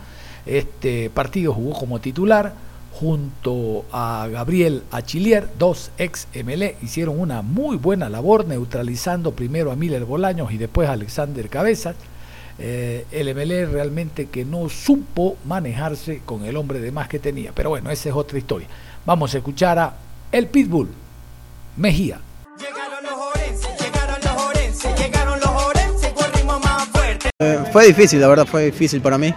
este 0.51 1.11
partido 1.11 1.55
jugó 1.55 1.79
como 1.79 2.01
titular 2.01 2.53
junto 2.93 3.85
a 3.93 4.29
Gabriel 4.31 4.83
Achillier, 4.91 5.49
dos 5.59 5.91
ex 5.97 6.27
MLE, 6.35 6.77
hicieron 6.83 7.21
una 7.21 7.41
muy 7.41 7.77
buena 7.77 8.09
labor 8.09 8.47
neutralizando 8.47 9.33
primero 9.33 9.71
a 9.71 9.77
Miller 9.77 10.05
Bolaños 10.05 10.53
y 10.53 10.59
después 10.59 10.89
a 10.89 10.93
Alexander 10.93 11.49
Cabezas. 11.49 11.95
Eh, 12.59 13.07
el 13.11 13.35
MLE 13.35 13.65
realmente 13.67 14.27
que 14.27 14.45
no 14.45 14.69
supo 14.69 15.39
manejarse 15.47 16.21
con 16.27 16.45
el 16.45 16.57
hombre 16.57 16.81
de 16.81 16.93
más 16.93 17.09
que 17.09 17.19
tenía. 17.19 17.53
Pero 17.55 17.71
bueno, 17.71 17.91
esa 17.91 18.11
es 18.11 18.15
otra 18.15 18.37
historia. 18.37 18.69
Vamos 19.07 19.33
a 19.35 19.39
escuchar 19.39 19.79
a 19.79 19.95
El 20.31 20.49
Pitbull, 20.49 20.89
Mejía. 21.77 22.21
Llegaron 22.59 23.05
los 23.05 23.15
orenses, 23.15 23.71
llegaron 23.81 24.21
los 24.23 24.43
orenses, 24.43 25.01
llegaron 25.01 25.41
los 25.41 25.49
orenses 25.49 26.13
con 26.13 26.33
ritmo 26.35 26.59
más 26.59 26.87
fuerte. 26.89 27.31
Eh, 27.39 27.61
fue 27.73 27.87
difícil, 27.87 28.21
la 28.21 28.29
verdad 28.29 28.47
fue 28.47 28.67
difícil 28.67 29.01
para 29.01 29.17
mí 29.17 29.33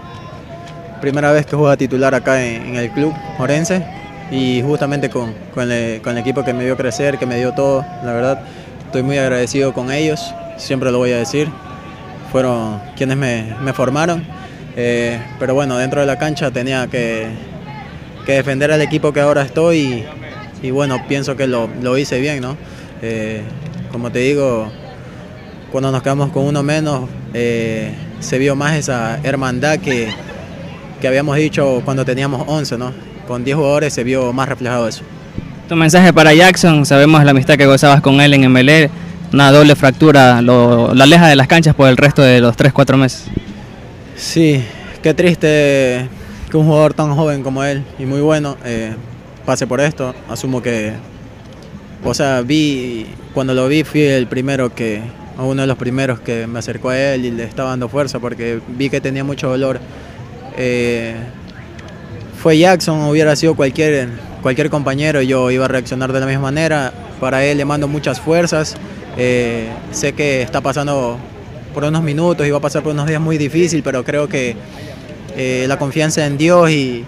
primera 1.04 1.34
vez 1.34 1.46
que 1.46 1.58
juega 1.58 1.76
titular 1.76 2.16
acá 2.16 2.42
en, 2.42 2.78
el 2.78 2.90
club 2.92 3.14
Orense 3.38 3.86
y 4.32 4.62
justamente 4.62 5.10
con, 5.10 5.34
el, 5.58 6.18
equipo 6.18 6.46
que 6.46 6.54
me 6.54 6.64
dio 6.64 6.78
crecer, 6.78 7.18
que 7.18 7.26
me 7.26 7.36
dio 7.36 7.52
todo, 7.52 7.86
la 8.06 8.14
verdad, 8.14 8.42
estoy 8.86 9.04
muy 9.04 9.18
agradecido 9.18 9.74
con 9.74 9.92
ellos, 9.92 10.34
siempre 10.56 10.94
lo 10.94 11.00
voy 11.00 11.12
a 11.12 11.18
decir, 11.18 11.50
fueron 12.32 12.80
quienes 12.96 13.18
me, 13.18 13.74
formaron, 13.74 14.24
eh, 14.78 15.20
pero 15.40 15.54
bueno, 15.54 15.78
dentro 15.78 16.00
de 16.00 16.08
la 16.08 16.18
cancha 16.18 16.52
tenía 16.52 16.88
que, 16.88 17.28
defender 18.26 18.72
al 18.72 18.80
equipo 18.80 19.12
que 19.12 19.20
ahora 19.20 19.42
estoy 19.42 20.06
y, 20.62 20.72
bueno, 20.72 21.04
pienso 21.10 21.36
que 21.36 21.48
lo, 21.48 21.98
hice 21.98 22.22
bien, 22.22 22.40
¿no? 22.40 22.56
Eh, 23.02 23.42
como 23.92 24.10
te 24.10 24.20
digo, 24.20 24.72
cuando 25.70 25.92
nos 25.92 26.02
quedamos 26.02 26.32
con 26.32 26.46
uno 26.46 26.64
menos, 26.64 27.10
eh, 27.34 27.94
se 28.22 28.38
vio 28.38 28.56
más 28.56 28.78
esa 28.78 29.20
hermandad 29.22 29.80
que, 29.80 30.08
que 31.04 31.10
habíamos 31.10 31.36
dicho 31.36 31.82
cuando 31.84 32.06
teníamos 32.06 32.46
11, 32.48 32.78
¿no? 32.78 32.94
Con 33.28 33.44
10 33.44 33.58
jugadores 33.58 33.94
se 33.94 34.06
vio 34.06 34.32
más 34.32 34.48
reflejado 34.48 34.88
eso. 34.88 35.04
Tu 35.68 35.76
mensaje 35.76 36.14
para 36.14 36.34
Jackson, 36.34 36.86
sabemos 36.86 37.22
la 37.26 37.32
amistad 37.32 37.58
que 37.58 37.66
gozabas 37.66 38.00
con 38.00 38.22
él 38.22 38.34
en 38.34 38.50
MLE, 38.50 38.90
una 39.34 39.52
doble 39.52 39.76
fractura, 39.76 40.42
lo, 40.42 40.94
la 40.94 41.04
aleja 41.04 41.28
de 41.28 41.36
las 41.36 41.48
canchas 41.48 41.76
por 41.76 41.90
el 41.90 41.98
resto 41.98 42.22
de 42.22 42.40
los 42.40 42.56
3-4 42.56 42.96
meses. 42.96 43.26
Sí, 44.16 44.64
qué 45.02 45.14
triste 45.14 46.08
que 46.50 46.56
un 46.56 46.68
jugador 46.68 46.94
tan 46.94 47.14
joven 47.14 47.44
como 47.44 47.66
él 47.66 47.84
y 48.00 48.06
muy 48.06 48.22
bueno 48.22 48.56
eh, 48.64 48.94
pase 49.46 49.68
por 49.68 49.82
esto. 49.82 50.16
Asumo 50.30 50.62
que, 50.62 50.94
o 52.02 52.14
sea, 52.14 52.40
vi, 52.44 53.08
cuando 53.34 53.54
lo 53.54 53.68
vi 53.68 53.84
fui 53.84 54.04
el 54.04 54.28
primero 54.28 54.74
que, 54.74 55.02
uno 55.38 55.64
de 55.64 55.68
los 55.68 55.78
primeros 55.78 56.22
que 56.22 56.48
me 56.48 56.60
acercó 56.60 56.92
a 56.92 56.98
él 56.98 57.26
y 57.26 57.32
le 57.32 57.44
estaba 57.44 57.72
dando 57.72 57.90
fuerza 57.90 58.20
porque 58.20 58.62
vi 58.70 58.90
que 58.90 59.02
tenía 59.02 59.26
mucho 59.26 59.50
dolor 59.50 59.82
eh, 60.58 61.16
fue 62.42 62.58
Jackson, 62.58 63.02
hubiera 63.04 63.36
sido 63.36 63.56
cualquier, 63.56 64.10
cualquier 64.42 64.70
compañero, 64.70 65.22
yo 65.22 65.50
iba 65.52 65.66
a 65.66 65.68
reaccionar 65.68 66.12
de 66.12 66.20
la 66.20 66.26
misma 66.26 66.44
manera. 66.44 66.94
Para 67.20 67.46
él 67.46 67.58
le 67.58 67.66
mando 67.66 67.88
muchas 67.88 68.20
fuerzas. 68.20 68.76
Eh, 69.18 69.70
sé 69.92 70.14
que 70.14 70.42
está 70.42 70.62
pasando 70.62 71.18
por 71.74 71.84
unos 71.84 72.04
minutos 72.04 72.46
y 72.46 72.52
va 72.52 72.58
a 72.58 72.62
pasar 72.62 72.84
por 72.84 72.94
unos 72.94 73.08
días 73.08 73.22
muy 73.22 73.38
difíciles, 73.38 73.84
pero 73.84 74.04
creo 74.04 74.28
que 74.28 74.56
eh, 75.36 75.66
la 75.68 75.80
confianza 75.80 76.26
en 76.26 76.38
Dios 76.38 76.70
y, 76.70 77.06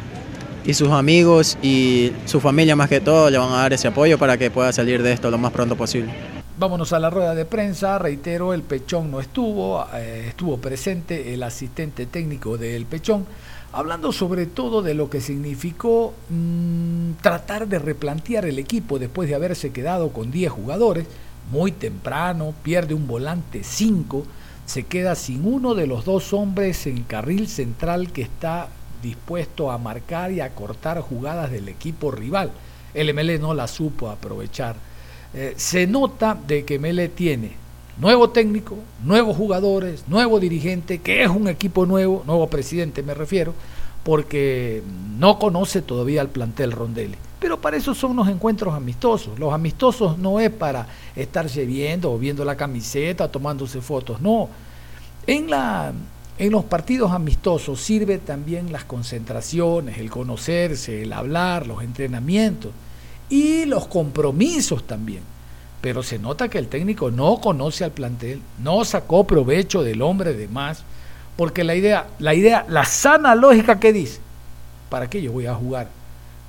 y 0.65 0.73
sus 0.73 0.89
amigos 0.91 1.57
y 1.61 2.11
su 2.25 2.39
familia 2.39 2.75
más 2.75 2.89
que 2.89 3.01
todo 3.01 3.29
le 3.29 3.37
van 3.37 3.51
a 3.51 3.57
dar 3.57 3.73
ese 3.73 3.87
apoyo 3.87 4.17
para 4.17 4.37
que 4.37 4.49
pueda 4.49 4.71
salir 4.71 5.03
de 5.03 5.13
esto 5.13 5.29
lo 5.29 5.37
más 5.37 5.51
pronto 5.51 5.75
posible. 5.75 6.34
Vámonos 6.57 6.93
a 6.93 6.99
la 6.99 7.09
rueda 7.09 7.35
de 7.35 7.43
prensa, 7.43 7.99
reitero, 7.99 8.53
el 8.53 8.63
Pechón 8.63 9.11
no 9.11 9.19
estuvo, 9.19 9.85
eh, 9.93 10.27
estuvo 10.29 10.55
presente 10.55 11.33
el 11.33 11.43
asistente 11.43 12.05
técnico 12.05 12.57
del 12.57 12.85
Pechón, 12.85 13.25
hablando 13.73 14.13
sobre 14.13 14.45
todo 14.45 14.81
de 14.81 14.93
lo 14.93 15.09
que 15.09 15.19
significó 15.19 16.13
mm, 16.29 17.15
tratar 17.21 17.67
de 17.67 17.77
replantear 17.77 18.45
el 18.45 18.57
equipo 18.57 18.99
después 18.99 19.27
de 19.27 19.35
haberse 19.35 19.73
quedado 19.73 20.13
con 20.13 20.31
10 20.31 20.49
jugadores, 20.49 21.07
muy 21.51 21.73
temprano, 21.73 22.53
pierde 22.63 22.93
un 22.93 23.05
volante 23.05 23.65
5, 23.65 24.25
se 24.65 24.83
queda 24.83 25.15
sin 25.15 25.45
uno 25.45 25.75
de 25.75 25.87
los 25.87 26.05
dos 26.05 26.31
hombres 26.31 26.87
en 26.87 27.03
carril 27.03 27.49
central 27.49 28.13
que 28.13 28.21
está 28.21 28.69
dispuesto 29.03 29.71
a 29.71 29.77
marcar 29.77 30.31
y 30.31 30.39
a 30.39 30.55
cortar 30.55 31.01
jugadas 31.01 31.51
del 31.51 31.67
equipo 31.67 32.11
rival. 32.11 32.51
El 32.93 33.13
ML 33.13 33.41
no 33.41 33.53
la 33.53 33.67
supo 33.67 34.09
aprovechar 34.09 34.77
eh, 35.37 35.53
se 35.57 35.85
nota 35.85 36.39
de 36.47 36.63
que 36.63 36.79
Mele 36.79 37.09
tiene 37.09 37.51
nuevo 37.99 38.29
técnico, 38.29 38.77
nuevos 39.03 39.35
jugadores, 39.35 40.05
nuevo 40.07 40.39
dirigente, 40.39 40.99
que 40.99 41.23
es 41.23 41.29
un 41.29 41.49
equipo 41.49 41.85
nuevo, 41.85 42.23
nuevo 42.25 42.47
presidente 42.47 43.03
me 43.03 43.13
refiero, 43.13 43.53
porque 44.03 44.81
no 45.19 45.37
conoce 45.37 45.81
todavía 45.81 46.21
al 46.21 46.29
plantel 46.29 46.71
Rondelli. 46.71 47.17
Pero 47.39 47.59
para 47.59 47.75
eso 47.75 47.93
son 47.93 48.15
los 48.15 48.29
encuentros 48.29 48.73
amistosos. 48.73 49.37
Los 49.37 49.53
amistosos 49.53 50.17
no 50.17 50.39
es 50.39 50.51
para 50.51 50.87
estarse 51.17 51.65
viendo 51.65 52.13
o 52.13 52.17
viendo 52.17 52.45
la 52.45 52.55
camiseta, 52.55 53.29
tomándose 53.29 53.81
fotos, 53.81 54.21
no. 54.21 54.47
En, 55.27 55.49
la, 55.49 55.91
en 56.37 56.51
los 56.51 56.63
partidos 56.63 57.11
amistosos 57.11 57.81
sirve 57.81 58.19
también 58.19 58.71
las 58.71 58.85
concentraciones, 58.85 59.97
el 59.97 60.09
conocerse, 60.09 61.03
el 61.03 61.11
hablar, 61.11 61.67
los 61.67 61.83
entrenamientos 61.83 62.71
y 63.29 63.65
los 63.65 63.87
compromisos 63.87 64.85
también. 64.85 65.23
Pero 65.81 66.03
se 66.03 66.19
nota 66.19 66.49
que 66.49 66.57
el 66.57 66.67
técnico 66.67 67.11
no 67.11 67.39
conoce 67.39 67.83
al 67.83 67.91
plantel, 67.91 68.41
no 68.61 68.83
sacó 68.85 69.25
provecho 69.25 69.83
del 69.83 70.01
hombre 70.01 70.33
de 70.33 70.47
más, 70.47 70.83
porque 71.37 71.63
la 71.63 71.75
idea, 71.75 72.07
la 72.19 72.33
idea, 72.33 72.65
la 72.69 72.85
sana 72.85 73.35
lógica 73.35 73.79
que 73.79 73.93
dice, 73.93 74.19
¿para 74.89 75.09
qué 75.09 75.21
yo 75.21 75.31
voy 75.31 75.45
a 75.45 75.53
jugar 75.53 75.89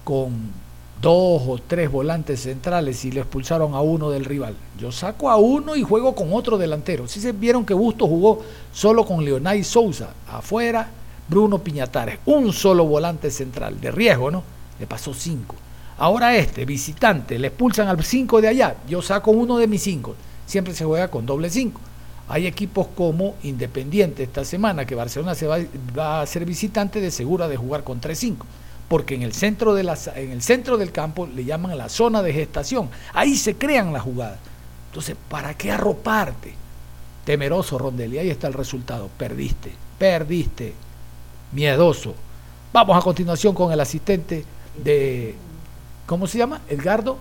con 0.04 0.52
dos 1.00 1.42
o 1.46 1.58
tres 1.66 1.90
volantes 1.90 2.40
centrales 2.40 3.04
y 3.04 3.12
le 3.12 3.20
expulsaron 3.20 3.74
a 3.74 3.80
uno 3.80 4.10
del 4.10 4.24
rival. 4.24 4.54
Yo 4.78 4.90
saco 4.92 5.30
a 5.30 5.36
uno 5.36 5.76
y 5.76 5.82
juego 5.82 6.14
con 6.14 6.32
otro 6.32 6.56
delantero. 6.58 7.06
Si 7.06 7.20
se 7.20 7.32
vieron 7.32 7.66
que 7.66 7.74
Busto 7.74 8.06
jugó 8.06 8.42
solo 8.72 9.04
con 9.04 9.24
Leonay 9.24 9.62
Souza, 9.62 10.08
afuera 10.30 10.88
Bruno 11.28 11.58
Piñatares, 11.58 12.18
un 12.26 12.52
solo 12.52 12.84
volante 12.84 13.30
central, 13.30 13.80
de 13.80 13.90
riesgo, 13.90 14.30
¿no? 14.30 14.42
Le 14.78 14.86
pasó 14.86 15.12
cinco. 15.12 15.56
Ahora 15.98 16.36
este, 16.36 16.64
visitante, 16.64 17.38
le 17.38 17.48
expulsan 17.48 17.88
al 17.88 18.02
cinco 18.04 18.40
de 18.40 18.48
allá, 18.48 18.76
yo 18.88 19.00
saco 19.00 19.30
uno 19.30 19.58
de 19.58 19.66
mis 19.66 19.82
cinco. 19.82 20.14
Siempre 20.46 20.74
se 20.74 20.84
juega 20.84 21.08
con 21.08 21.26
doble 21.26 21.50
cinco. 21.50 21.80
Hay 22.28 22.46
equipos 22.46 22.88
como 22.94 23.36
Independiente 23.42 24.22
esta 24.22 24.44
semana, 24.44 24.84
que 24.84 24.94
Barcelona 24.94 25.34
se 25.34 25.46
va, 25.46 25.58
va 25.96 26.20
a 26.20 26.26
ser 26.26 26.44
visitante 26.44 27.00
de 27.00 27.10
segura 27.10 27.48
de 27.48 27.56
jugar 27.56 27.84
con 27.84 28.00
3-5 28.00 28.36
porque 28.88 29.14
en 29.14 29.22
el 29.22 29.32
centro, 29.32 29.74
de 29.74 29.82
en 30.14 30.30
el 30.30 30.42
centro 30.42 30.76
del 30.76 30.92
campo 30.92 31.26
le 31.26 31.44
llaman 31.44 31.76
la 31.76 31.88
zona 31.88 32.22
de 32.22 32.32
gestación. 32.32 32.88
Ahí 33.12 33.36
se 33.36 33.56
crean 33.56 33.92
las 33.92 34.02
jugadas. 34.02 34.38
Entonces, 34.90 35.16
¿para 35.28 35.54
qué 35.54 35.72
arroparte? 35.72 36.54
Temeroso, 37.24 37.78
Rondelli. 37.78 38.18
Ahí 38.18 38.30
está 38.30 38.46
el 38.46 38.54
resultado. 38.54 39.10
Perdiste, 39.18 39.72
perdiste. 39.98 40.72
Miedoso. 41.52 42.14
Vamos 42.72 42.96
a 42.96 43.00
continuación 43.00 43.54
con 43.54 43.72
el 43.72 43.80
asistente 43.80 44.44
de, 44.82 45.34
¿cómo 46.06 46.26
se 46.26 46.38
llama? 46.38 46.62
Edgardo 46.68 47.18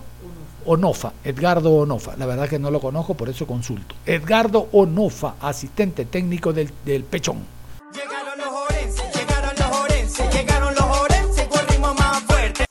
Onofa. 0.64 1.12
Edgardo 1.24 1.72
Onofa. 1.72 2.16
La 2.16 2.26
verdad 2.26 2.48
que 2.48 2.58
no 2.58 2.70
lo 2.70 2.80
conozco, 2.80 3.14
por 3.14 3.28
eso 3.28 3.46
consulto. 3.46 3.94
Edgardo 4.04 4.68
Onofa, 4.72 5.34
asistente 5.40 6.04
técnico 6.04 6.52
del, 6.52 6.70
del 6.84 7.04
Pechón. 7.04 7.44
Llegaron 7.92 8.38
los 8.38 8.48
orenses, 8.48 9.14
llegaron 9.14 9.54
los 9.56 9.78
orenses, 9.78 10.34
llegaron 10.34 10.74
los 10.74 10.86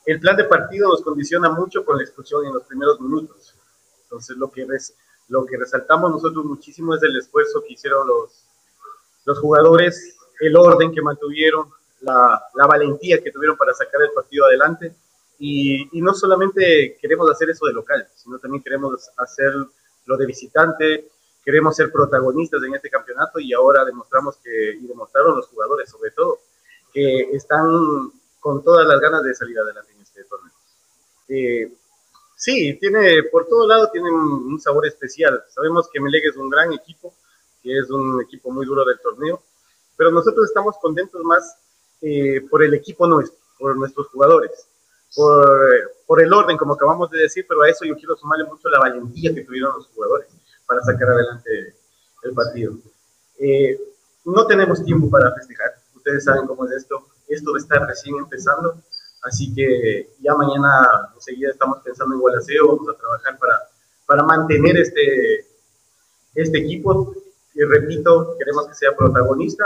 el 0.06 0.20
plan 0.20 0.36
de 0.36 0.44
partido 0.44 0.88
nos 0.88 1.02
condiciona 1.02 1.50
mucho 1.50 1.84
con 1.84 1.96
la 1.96 2.04
expulsión 2.04 2.46
en 2.46 2.54
los 2.54 2.62
primeros 2.62 3.00
minutos. 3.00 3.54
Entonces, 4.04 4.36
lo 4.36 4.52
que, 4.52 4.64
lo 5.28 5.44
que 5.44 5.56
resaltamos 5.56 6.12
nosotros 6.12 6.44
muchísimo 6.44 6.94
es 6.94 7.02
el 7.02 7.16
esfuerzo 7.16 7.60
que 7.66 7.74
hicieron 7.74 8.06
los, 8.06 8.44
los 9.24 9.38
jugadores, 9.40 10.16
el 10.38 10.56
orden 10.56 10.94
que 10.94 11.02
mantuvieron, 11.02 11.70
la, 12.02 12.40
la 12.54 12.66
valentía 12.68 13.20
que 13.20 13.32
tuvieron 13.32 13.56
para 13.56 13.74
sacar 13.74 14.00
el 14.00 14.12
partido 14.12 14.46
adelante. 14.46 14.94
Y, 15.38 15.98
y, 15.98 16.00
no 16.00 16.14
solamente 16.14 16.96
queremos 17.00 17.30
hacer 17.30 17.50
eso 17.50 17.66
de 17.66 17.74
local, 17.74 18.08
sino 18.14 18.38
también 18.38 18.62
queremos 18.62 19.10
hacer 19.18 19.52
lo 20.06 20.16
de 20.16 20.26
visitante, 20.26 21.08
queremos 21.44 21.76
ser 21.76 21.92
protagonistas 21.92 22.62
en 22.64 22.74
este 22.74 22.90
campeonato 22.90 23.38
y 23.38 23.52
ahora 23.52 23.84
demostramos 23.84 24.36
que, 24.38 24.72
y 24.72 24.86
demostraron 24.86 25.36
los 25.36 25.46
jugadores 25.46 25.88
sobre 25.88 26.10
todo, 26.10 26.40
que 26.92 27.30
están 27.32 28.10
con 28.40 28.64
todas 28.64 28.86
las 28.86 29.00
ganas 29.00 29.22
de 29.22 29.34
salir 29.34 29.58
adelante 29.58 29.92
en 29.92 30.00
este 30.00 30.24
torneo. 30.24 30.52
Eh, 31.28 31.72
sí, 32.36 32.74
tiene, 32.80 33.24
por 33.24 33.46
todo 33.46 33.66
lado 33.66 33.90
tiene 33.92 34.10
un, 34.10 34.60
sabor 34.60 34.86
especial. 34.86 35.44
Sabemos 35.48 35.88
que 35.92 36.00
Meleg 36.00 36.26
es 36.26 36.36
un 36.36 36.48
gran 36.48 36.72
equipo, 36.72 37.14
que 37.62 37.78
es 37.78 37.90
un 37.90 38.22
equipo 38.22 38.50
muy 38.50 38.66
duro 38.66 38.84
del 38.84 39.00
torneo, 39.00 39.42
pero 39.96 40.10
nosotros 40.10 40.46
estamos 40.46 40.76
contentos 40.78 41.22
más 41.22 41.58
eh, 42.02 42.40
por 42.50 42.62
el 42.64 42.74
equipo 42.74 43.06
nuestro, 43.06 43.38
por 43.58 43.76
nuestros 43.76 44.08
jugadores, 44.08 44.68
por, 45.14 45.48
por, 46.06 46.22
el 46.22 46.32
orden, 46.32 46.56
como 46.56 46.74
acabamos 46.74 47.10
de 47.10 47.20
decir, 47.20 47.46
pero 47.48 47.62
a 47.62 47.68
eso 47.68 47.84
yo 47.84 47.96
quiero 47.96 48.16
sumarle 48.16 48.44
mucho 48.44 48.68
la 48.68 48.80
valentía 48.80 49.34
que 49.34 49.42
tuvieron 49.42 49.74
los 49.74 49.86
jugadores 49.88 50.28
para 50.66 50.82
sacar 50.82 51.08
adelante 51.08 51.74
el 52.22 52.32
partido. 52.34 52.74
Eh, 53.38 53.78
no 54.24 54.46
tenemos 54.46 54.84
tiempo 54.84 55.08
para 55.08 55.32
festejar, 55.34 55.76
ustedes 55.94 56.24
saben 56.24 56.46
cómo 56.46 56.66
es 56.66 56.72
esto, 56.72 57.06
esto 57.28 57.56
estar 57.56 57.86
recién 57.86 58.16
empezando, 58.18 58.82
así 59.22 59.54
que 59.54 60.10
ya 60.20 60.34
mañana 60.34 61.10
enseguida 61.14 61.50
estamos 61.50 61.78
pensando 61.82 62.14
en 62.14 62.20
Gualaceo, 62.20 62.76
vamos 62.76 62.94
a 62.94 62.98
trabajar 62.98 63.38
para, 63.38 63.60
para 64.06 64.22
mantener 64.22 64.76
este, 64.76 65.46
este 66.36 66.58
equipo. 66.58 67.14
Y 67.54 67.62
repito, 67.64 68.36
queremos 68.38 68.68
que 68.68 68.74
sea 68.74 68.94
protagonista 68.94 69.64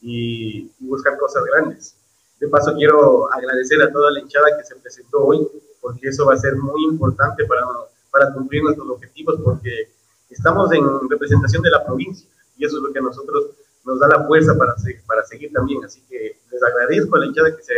y, 0.00 0.70
buscar 0.80 1.16
cosas 1.18 1.44
grandes. 1.44 1.94
De 2.40 2.48
paso, 2.48 2.74
quiero 2.74 3.32
agradecer 3.32 3.80
a 3.82 3.90
toda 3.90 4.10
la 4.10 4.20
hinchada 4.20 4.56
que 4.58 4.64
se 4.64 4.76
presentó 4.76 5.24
hoy, 5.24 5.46
porque 5.80 6.08
eso 6.08 6.26
va 6.26 6.34
a 6.34 6.38
ser 6.38 6.56
muy 6.56 6.84
importante 6.84 7.44
para, 7.46 7.62
para 8.10 8.32
cumplir 8.32 8.62
nuestros 8.62 8.88
objetivos, 8.90 9.40
porque 9.42 9.90
estamos 10.30 10.70
en 10.72 10.84
representación 11.08 11.62
de 11.62 11.70
la 11.70 11.84
provincia 11.84 12.28
y 12.58 12.64
eso 12.64 12.76
es 12.76 12.82
lo 12.82 12.92
que 12.92 12.98
a 12.98 13.02
nosotros 13.02 13.50
nos 13.84 14.00
da 14.00 14.08
la 14.08 14.26
fuerza 14.26 14.56
para, 14.56 14.74
para 15.06 15.24
seguir 15.24 15.52
también. 15.52 15.84
Así 15.84 16.02
que 16.08 16.40
les 16.50 16.62
agradezco 16.62 17.16
a 17.16 17.20
la 17.20 17.26
hinchada 17.26 17.56
que, 17.56 17.62
se, 17.62 17.74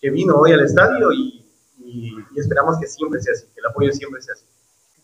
que 0.00 0.10
vino 0.10 0.36
hoy 0.36 0.52
al 0.52 0.60
estadio 0.60 1.10
y, 1.12 1.44
y, 1.78 2.16
esperamos 2.36 2.78
que 2.78 2.86
siempre 2.86 3.20
sea 3.20 3.32
así, 3.32 3.46
que 3.54 3.60
el 3.60 3.66
apoyo 3.66 3.92
siempre 3.92 4.20
sea 4.22 4.34
así. 4.34 4.44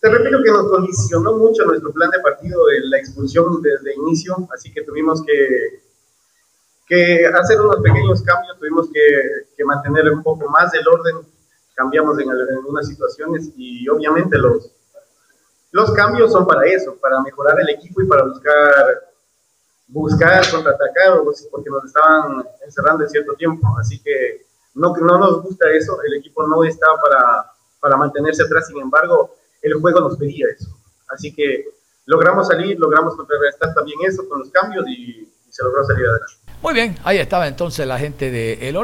Te 0.00 0.08
repito 0.08 0.38
que 0.44 0.52
nos 0.52 0.68
condicionó 0.70 1.36
mucho 1.36 1.64
nuestro 1.64 1.92
plan 1.92 2.10
de 2.10 2.20
partido 2.20 2.62
la 2.82 2.98
expulsión 2.98 3.60
desde 3.60 3.96
inicio, 3.96 4.48
así 4.54 4.72
que 4.72 4.82
tuvimos 4.82 5.24
que, 5.24 5.82
que 6.88 7.26
hacer 7.26 7.60
unos 7.60 7.76
pequeños 7.82 8.22
cambios, 8.22 8.58
tuvimos 8.58 8.88
que, 8.90 9.48
que 9.56 9.64
mantener 9.64 10.10
un 10.10 10.22
poco 10.22 10.48
más 10.48 10.72
el 10.74 10.88
orden, 10.88 11.16
cambiamos 11.74 12.18
en, 12.18 12.30
algunas 12.30 12.88
situaciones 12.88 13.50
y 13.56 13.88
obviamente 13.88 14.38
los, 14.38 14.72
los 15.70 15.92
cambios 15.92 16.32
son 16.32 16.46
para 16.46 16.66
eso, 16.66 16.96
para 16.96 17.20
mejorar 17.20 17.60
el 17.60 17.68
equipo 17.70 18.02
y 18.02 18.06
para 18.06 18.24
buscar 18.24 19.08
buscar 19.88 20.50
contraatacar 20.50 21.18
porque 21.50 21.70
nos 21.70 21.84
estaban 21.84 22.46
encerrando 22.64 23.04
en 23.04 23.10
cierto 23.10 23.34
tiempo. 23.34 23.66
Así 23.78 24.00
que 24.02 24.46
no, 24.74 24.94
no 24.96 25.18
nos 25.18 25.42
gusta 25.42 25.70
eso, 25.70 25.98
el 26.02 26.14
equipo 26.14 26.46
no 26.46 26.64
está 26.64 26.86
para, 27.02 27.52
para 27.80 27.96
mantenerse 27.96 28.42
atrás, 28.42 28.66
sin 28.66 28.80
embargo, 28.80 29.34
el 29.62 29.74
juego 29.74 30.00
nos 30.00 30.16
pedía 30.16 30.46
eso. 30.54 30.70
Así 31.08 31.34
que 31.34 31.64
logramos 32.06 32.48
salir, 32.48 32.78
logramos 32.78 33.16
contrarrestar 33.16 33.74
también 33.74 33.98
eso 34.06 34.28
con 34.28 34.40
los 34.40 34.50
cambios 34.50 34.86
y, 34.88 35.32
y 35.48 35.52
se 35.52 35.62
logró 35.64 35.84
salir 35.84 36.06
adelante. 36.06 36.47
Muy 36.60 36.74
bien, 36.74 36.96
ahí 37.04 37.18
estaba 37.18 37.46
entonces 37.46 37.86
la 37.86 38.00
gente 38.00 38.32
de 38.32 38.68
El 38.68 38.76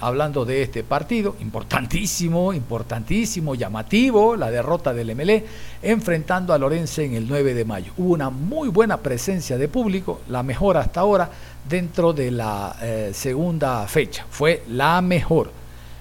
hablando 0.00 0.44
de 0.44 0.60
este 0.60 0.84
partido, 0.84 1.36
importantísimo, 1.40 2.52
importantísimo, 2.52 3.54
llamativo, 3.54 4.36
la 4.36 4.50
derrota 4.50 4.92
del 4.92 5.16
MLE, 5.16 5.42
enfrentando 5.82 6.52
a 6.52 6.58
Lorense 6.58 7.02
en 7.02 7.14
el 7.14 7.26
9 7.26 7.54
de 7.54 7.64
mayo. 7.64 7.92
Hubo 7.96 8.12
una 8.12 8.28
muy 8.28 8.68
buena 8.68 8.98
presencia 8.98 9.56
de 9.56 9.68
público, 9.68 10.20
la 10.28 10.42
mejor 10.42 10.76
hasta 10.76 11.00
ahora 11.00 11.30
dentro 11.66 12.12
de 12.12 12.30
la 12.30 12.76
eh, 12.82 13.10
segunda 13.14 13.86
fecha, 13.88 14.26
fue 14.28 14.62
la 14.68 15.00
mejor. 15.00 15.50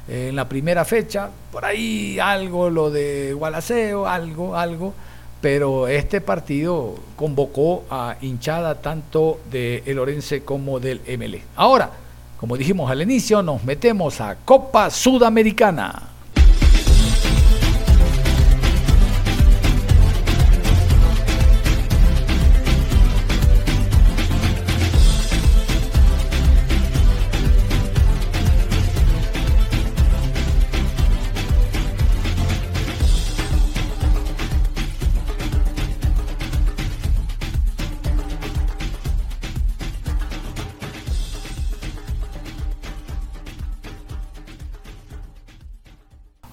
en 0.09 0.35
la 0.35 0.49
primera 0.49 0.83
fecha, 0.83 1.29
por 1.53 1.63
ahí 1.63 2.19
algo, 2.19 2.69
lo 2.69 2.91
de 2.91 3.31
Gualaceo, 3.31 4.05
algo, 4.05 4.57
algo 4.57 4.93
pero 5.43 5.89
este 5.89 6.21
partido 6.21 6.95
convocó 7.17 7.83
a 7.89 8.15
hinchada 8.21 8.75
tanto 8.75 9.41
de 9.51 9.83
El 9.85 9.99
Orense 9.99 10.45
como 10.45 10.79
del 10.79 11.01
MLE. 11.17 11.43
Ahora, 11.57 11.91
como 12.39 12.55
dijimos 12.55 12.89
al 12.89 13.01
inicio, 13.01 13.43
nos 13.43 13.61
metemos 13.65 14.21
a 14.21 14.37
Copa 14.45 14.89
Sudamericana. 14.89 16.12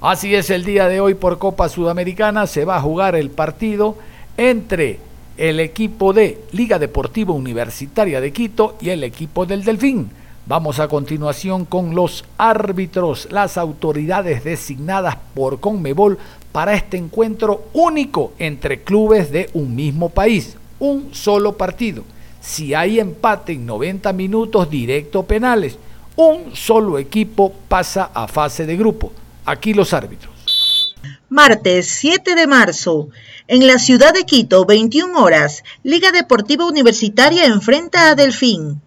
Así 0.00 0.34
es 0.34 0.48
el 0.48 0.64
día 0.64 0.88
de 0.88 0.98
hoy 0.98 1.12
por 1.12 1.38
Copa 1.38 1.68
Sudamericana. 1.68 2.46
Se 2.46 2.64
va 2.64 2.78
a 2.78 2.80
jugar 2.80 3.14
el 3.16 3.28
partido 3.28 3.96
entre 4.38 4.98
el 5.36 5.60
equipo 5.60 6.14
de 6.14 6.40
Liga 6.52 6.78
Deportiva 6.78 7.34
Universitaria 7.34 8.18
de 8.22 8.32
Quito 8.32 8.78
y 8.80 8.88
el 8.88 9.04
equipo 9.04 9.44
del 9.44 9.62
Delfín. 9.62 10.08
Vamos 10.46 10.80
a 10.80 10.88
continuación 10.88 11.66
con 11.66 11.94
los 11.94 12.24
árbitros, 12.38 13.28
las 13.30 13.58
autoridades 13.58 14.42
designadas 14.42 15.18
por 15.34 15.60
Conmebol 15.60 16.16
para 16.50 16.72
este 16.72 16.96
encuentro 16.96 17.64
único 17.74 18.32
entre 18.38 18.80
clubes 18.80 19.30
de 19.30 19.50
un 19.52 19.76
mismo 19.76 20.08
país, 20.08 20.56
un 20.78 21.10
solo 21.12 21.58
partido. 21.58 22.04
Si 22.40 22.72
hay 22.72 23.00
empate 23.00 23.52
en 23.52 23.66
90 23.66 24.14
minutos 24.14 24.70
directo 24.70 25.24
penales, 25.24 25.78
un 26.16 26.56
solo 26.56 26.98
equipo 26.98 27.52
pasa 27.68 28.10
a 28.14 28.26
fase 28.26 28.64
de 28.64 28.78
grupo. 28.78 29.12
Aquí 29.44 29.74
los 29.74 29.92
árbitros. 29.92 30.96
Martes 31.28 31.88
7 31.88 32.34
de 32.34 32.46
marzo, 32.46 33.08
en 33.46 33.66
la 33.66 33.78
ciudad 33.78 34.12
de 34.12 34.24
Quito, 34.24 34.64
21 34.64 35.22
horas, 35.22 35.64
Liga 35.82 36.12
Deportiva 36.12 36.66
Universitaria 36.66 37.46
enfrenta 37.46 38.08
a 38.08 38.14
Delfín. 38.14 38.80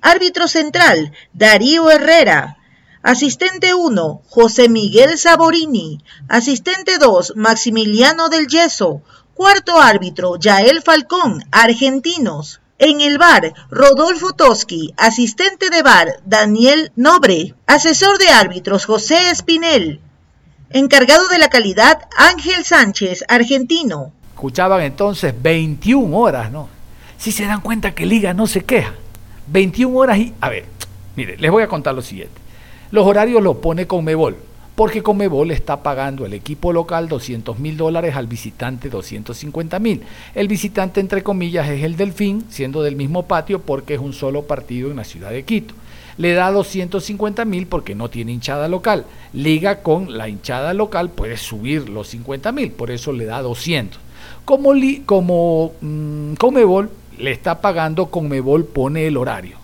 Árbitro 0.00 0.48
central, 0.48 1.12
Darío 1.32 1.90
Herrera. 1.90 2.58
Asistente 3.02 3.74
1, 3.74 4.22
José 4.28 4.68
Miguel 4.68 5.18
Saborini. 5.18 6.00
Asistente 6.28 6.98
2, 6.98 7.34
Maximiliano 7.36 8.28
del 8.28 8.48
Yeso. 8.48 9.02
Cuarto 9.34 9.80
árbitro, 9.80 10.38
Yael 10.38 10.82
Falcón, 10.82 11.44
argentinos. 11.50 12.61
En 12.84 13.00
el 13.00 13.16
bar, 13.16 13.54
Rodolfo 13.70 14.32
Toski, 14.32 14.92
asistente 14.96 15.70
de 15.70 15.84
bar, 15.84 16.16
Daniel 16.26 16.90
Nobre, 16.96 17.54
asesor 17.64 18.18
de 18.18 18.26
árbitros, 18.26 18.86
José 18.86 19.30
Espinel, 19.30 20.00
encargado 20.70 21.28
de 21.28 21.38
la 21.38 21.48
calidad, 21.48 22.08
Ángel 22.18 22.64
Sánchez, 22.64 23.24
argentino. 23.28 24.10
Escuchaban 24.34 24.80
entonces 24.80 25.32
21 25.40 26.18
horas, 26.18 26.50
¿no? 26.50 26.68
Si 27.18 27.30
se 27.30 27.46
dan 27.46 27.60
cuenta 27.60 27.94
que 27.94 28.04
Liga 28.04 28.34
no 28.34 28.48
se 28.48 28.64
queja. 28.64 28.94
21 29.46 29.96
horas 29.96 30.18
y... 30.18 30.34
A 30.40 30.48
ver, 30.48 30.64
mire, 31.14 31.36
les 31.36 31.52
voy 31.52 31.62
a 31.62 31.68
contar 31.68 31.94
lo 31.94 32.02
siguiente. 32.02 32.34
Los 32.90 33.06
horarios 33.06 33.44
los 33.44 33.58
pone 33.58 33.86
Conmebol, 33.86 34.36
porque 34.74 35.02
Conmebol 35.02 35.50
está 35.50 35.82
pagando 35.82 36.24
el 36.24 36.32
equipo 36.32 36.72
local 36.72 37.08
200 37.08 37.58
mil 37.58 37.76
dólares 37.76 38.16
al 38.16 38.26
visitante 38.26 38.88
250 38.88 39.78
mil. 39.78 40.02
El 40.34 40.48
visitante, 40.48 41.00
entre 41.00 41.22
comillas, 41.22 41.68
es 41.68 41.84
el 41.84 41.96
Delfín, 41.96 42.44
siendo 42.48 42.82
del 42.82 42.96
mismo 42.96 43.26
patio 43.26 43.60
porque 43.60 43.94
es 43.94 44.00
un 44.00 44.12
solo 44.12 44.42
partido 44.42 44.90
en 44.90 44.96
la 44.96 45.04
ciudad 45.04 45.30
de 45.30 45.44
Quito. 45.44 45.74
Le 46.16 46.32
da 46.32 46.50
250 46.50 47.44
mil 47.44 47.66
porque 47.66 47.94
no 47.94 48.08
tiene 48.08 48.32
hinchada 48.32 48.68
local. 48.68 49.04
Liga 49.32 49.82
con 49.82 50.16
la 50.16 50.28
hinchada 50.28 50.74
local 50.74 51.10
puede 51.10 51.36
subir 51.36 51.88
los 51.88 52.08
50 52.08 52.52
mil, 52.52 52.70
por 52.72 52.90
eso 52.90 53.12
le 53.12 53.24
da 53.24 53.42
200. 53.42 53.98
Como, 54.44 54.72
como 55.06 55.72
mm, 55.80 56.34
le 57.18 57.30
está 57.30 57.60
pagando, 57.60 58.06
Conmebol 58.06 58.64
pone 58.64 59.06
el 59.06 59.16
horario. 59.16 59.61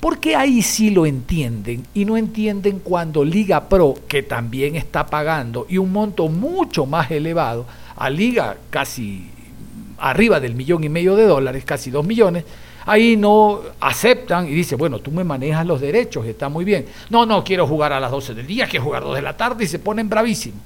Porque 0.00 0.36
ahí 0.36 0.62
sí 0.62 0.90
lo 0.90 1.06
entienden 1.06 1.84
y 1.92 2.04
no 2.04 2.16
entienden 2.16 2.78
cuando 2.78 3.24
Liga 3.24 3.68
Pro, 3.68 3.96
que 4.06 4.22
también 4.22 4.76
está 4.76 5.06
pagando 5.06 5.66
y 5.68 5.78
un 5.78 5.92
monto 5.92 6.28
mucho 6.28 6.86
más 6.86 7.10
elevado, 7.10 7.66
a 7.96 8.08
Liga 8.08 8.56
casi 8.70 9.28
arriba 9.98 10.38
del 10.38 10.54
millón 10.54 10.84
y 10.84 10.88
medio 10.88 11.16
de 11.16 11.24
dólares, 11.24 11.64
casi 11.64 11.90
dos 11.90 12.06
millones, 12.06 12.44
ahí 12.86 13.16
no 13.16 13.60
aceptan 13.80 14.46
y 14.46 14.52
dice, 14.52 14.76
bueno, 14.76 15.00
tú 15.00 15.10
me 15.10 15.24
manejas 15.24 15.66
los 15.66 15.80
derechos, 15.80 16.26
está 16.26 16.48
muy 16.48 16.64
bien. 16.64 16.86
No, 17.10 17.26
no, 17.26 17.42
quiero 17.42 17.66
jugar 17.66 17.92
a 17.92 18.00
las 18.00 18.12
12 18.12 18.34
del 18.34 18.46
día, 18.46 18.66
quiero 18.68 18.84
jugar 18.84 19.02
a 19.02 19.06
2 19.06 19.16
de 19.16 19.22
la 19.22 19.36
tarde 19.36 19.64
y 19.64 19.66
se 19.66 19.80
ponen 19.80 20.08
bravísimos. 20.08 20.60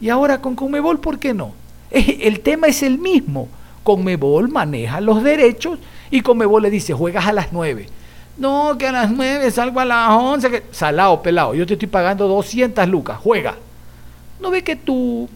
Y 0.00 0.08
ahora 0.08 0.40
con 0.40 0.54
Conmebol, 0.54 1.00
¿por 1.00 1.18
qué 1.18 1.34
no? 1.34 1.54
El 1.90 2.40
tema 2.40 2.68
es 2.68 2.82
el 2.82 2.98
mismo. 2.98 3.48
Conmebol 3.82 4.48
maneja 4.48 5.00
los 5.00 5.22
derechos 5.22 5.78
y 6.10 6.20
Conmebol 6.20 6.62
le 6.62 6.70
dice, 6.70 6.92
juegas 6.92 7.26
a 7.26 7.32
las 7.32 7.52
9. 7.52 7.86
No, 8.36 8.76
que 8.78 8.86
a 8.86 8.92
las 8.92 9.10
9 9.10 9.50
salgo 9.50 9.80
a 9.80 9.84
las 9.84 10.10
11. 10.10 10.50
Que... 10.50 10.62
Salado, 10.70 11.22
pelado. 11.22 11.54
Yo 11.54 11.66
te 11.66 11.74
estoy 11.74 11.88
pagando 11.88 12.28
200 12.28 12.86
lucas. 12.88 13.18
Juega. 13.22 13.56
No 14.40 14.50
ve 14.50 14.62
que 14.62 14.76
tu 14.76 15.28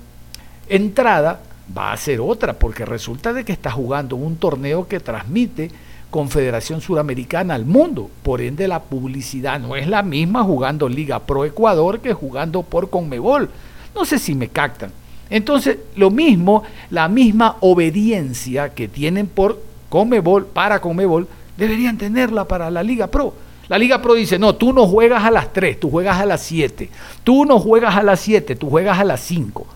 entrada 0.68 1.40
va 1.76 1.92
a 1.92 1.96
ser 1.96 2.20
otra, 2.20 2.52
porque 2.54 2.84
resulta 2.84 3.32
de 3.32 3.44
que 3.44 3.52
estás 3.52 3.74
jugando 3.74 4.16
un 4.16 4.36
torneo 4.36 4.86
que 4.86 5.00
transmite 5.00 5.70
Confederación 6.10 6.80
Suramericana 6.80 7.54
al 7.54 7.64
mundo. 7.64 8.10
Por 8.22 8.40
ende, 8.40 8.66
la 8.66 8.82
publicidad 8.82 9.60
no 9.60 9.76
es 9.76 9.86
la 9.86 10.02
misma 10.02 10.42
jugando 10.42 10.88
Liga 10.88 11.20
Pro 11.20 11.44
Ecuador 11.44 12.00
que 12.00 12.12
jugando 12.12 12.62
por 12.62 12.90
Conmebol. 12.90 13.48
No 13.94 14.04
sé 14.04 14.18
si 14.18 14.34
me 14.34 14.48
captan. 14.48 14.90
Entonces, 15.30 15.78
lo 15.94 16.10
mismo, 16.10 16.64
la 16.90 17.08
misma 17.08 17.56
obediencia 17.60 18.70
que 18.70 18.88
tienen 18.88 19.28
por 19.28 19.62
Comebol, 19.88 20.46
para 20.46 20.80
Comebol, 20.80 21.28
deberían 21.60 21.96
tenerla 21.96 22.46
para 22.46 22.70
la 22.70 22.82
Liga 22.82 23.06
Pro. 23.06 23.32
La 23.68 23.78
Liga 23.78 24.02
Pro 24.02 24.14
dice, 24.14 24.38
no, 24.38 24.56
tú 24.56 24.72
no 24.72 24.86
juegas 24.88 25.22
a 25.22 25.30
las 25.30 25.52
3, 25.52 25.78
tú 25.78 25.90
juegas 25.90 26.18
a 26.20 26.26
las 26.26 26.42
7. 26.42 26.90
Tú 27.22 27.44
no 27.44 27.60
juegas 27.60 27.94
a 27.94 28.02
las 28.02 28.18
7, 28.18 28.56
tú 28.56 28.68
juegas 28.68 28.98
a 28.98 29.04
las 29.04 29.20
5. 29.20 29.66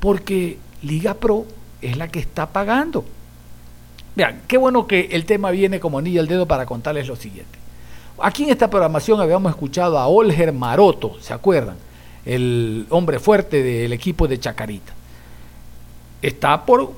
Porque 0.00 0.58
Liga 0.82 1.14
Pro 1.14 1.46
es 1.80 1.96
la 1.96 2.08
que 2.08 2.18
está 2.18 2.46
pagando. 2.46 3.04
Vean, 4.16 4.42
qué 4.48 4.56
bueno 4.56 4.88
que 4.88 5.10
el 5.12 5.24
tema 5.24 5.52
viene 5.52 5.78
como 5.78 5.98
anillo 5.98 6.20
al 6.20 6.26
dedo 6.26 6.46
para 6.46 6.66
contarles 6.66 7.06
lo 7.06 7.14
siguiente. 7.14 7.58
Aquí 8.20 8.42
en 8.42 8.50
esta 8.50 8.68
programación 8.68 9.20
habíamos 9.20 9.50
escuchado 9.50 9.98
a 9.98 10.08
Olger 10.08 10.52
Maroto, 10.52 11.16
¿se 11.20 11.32
acuerdan? 11.32 11.76
el 12.24 12.86
hombre 12.90 13.18
fuerte 13.18 13.62
del 13.62 13.92
equipo 13.92 14.28
de 14.28 14.38
Chacarita. 14.38 14.92
Está 16.20 16.64
por 16.64 16.92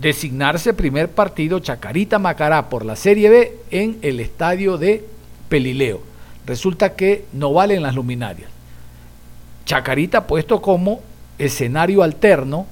designarse 0.00 0.74
primer 0.74 1.10
partido 1.10 1.58
Chacarita 1.58 2.18
Macará 2.18 2.68
por 2.68 2.84
la 2.84 2.96
Serie 2.96 3.30
B 3.30 3.56
en 3.70 3.98
el 4.02 4.20
estadio 4.20 4.78
de 4.78 5.04
Pelileo. 5.48 6.00
Resulta 6.46 6.94
que 6.94 7.24
no 7.32 7.52
valen 7.52 7.82
las 7.82 7.94
luminarias. 7.94 8.50
Chacarita 9.64 10.26
puesto 10.26 10.62
como 10.62 11.00
escenario 11.38 12.02
alterno 12.02 12.66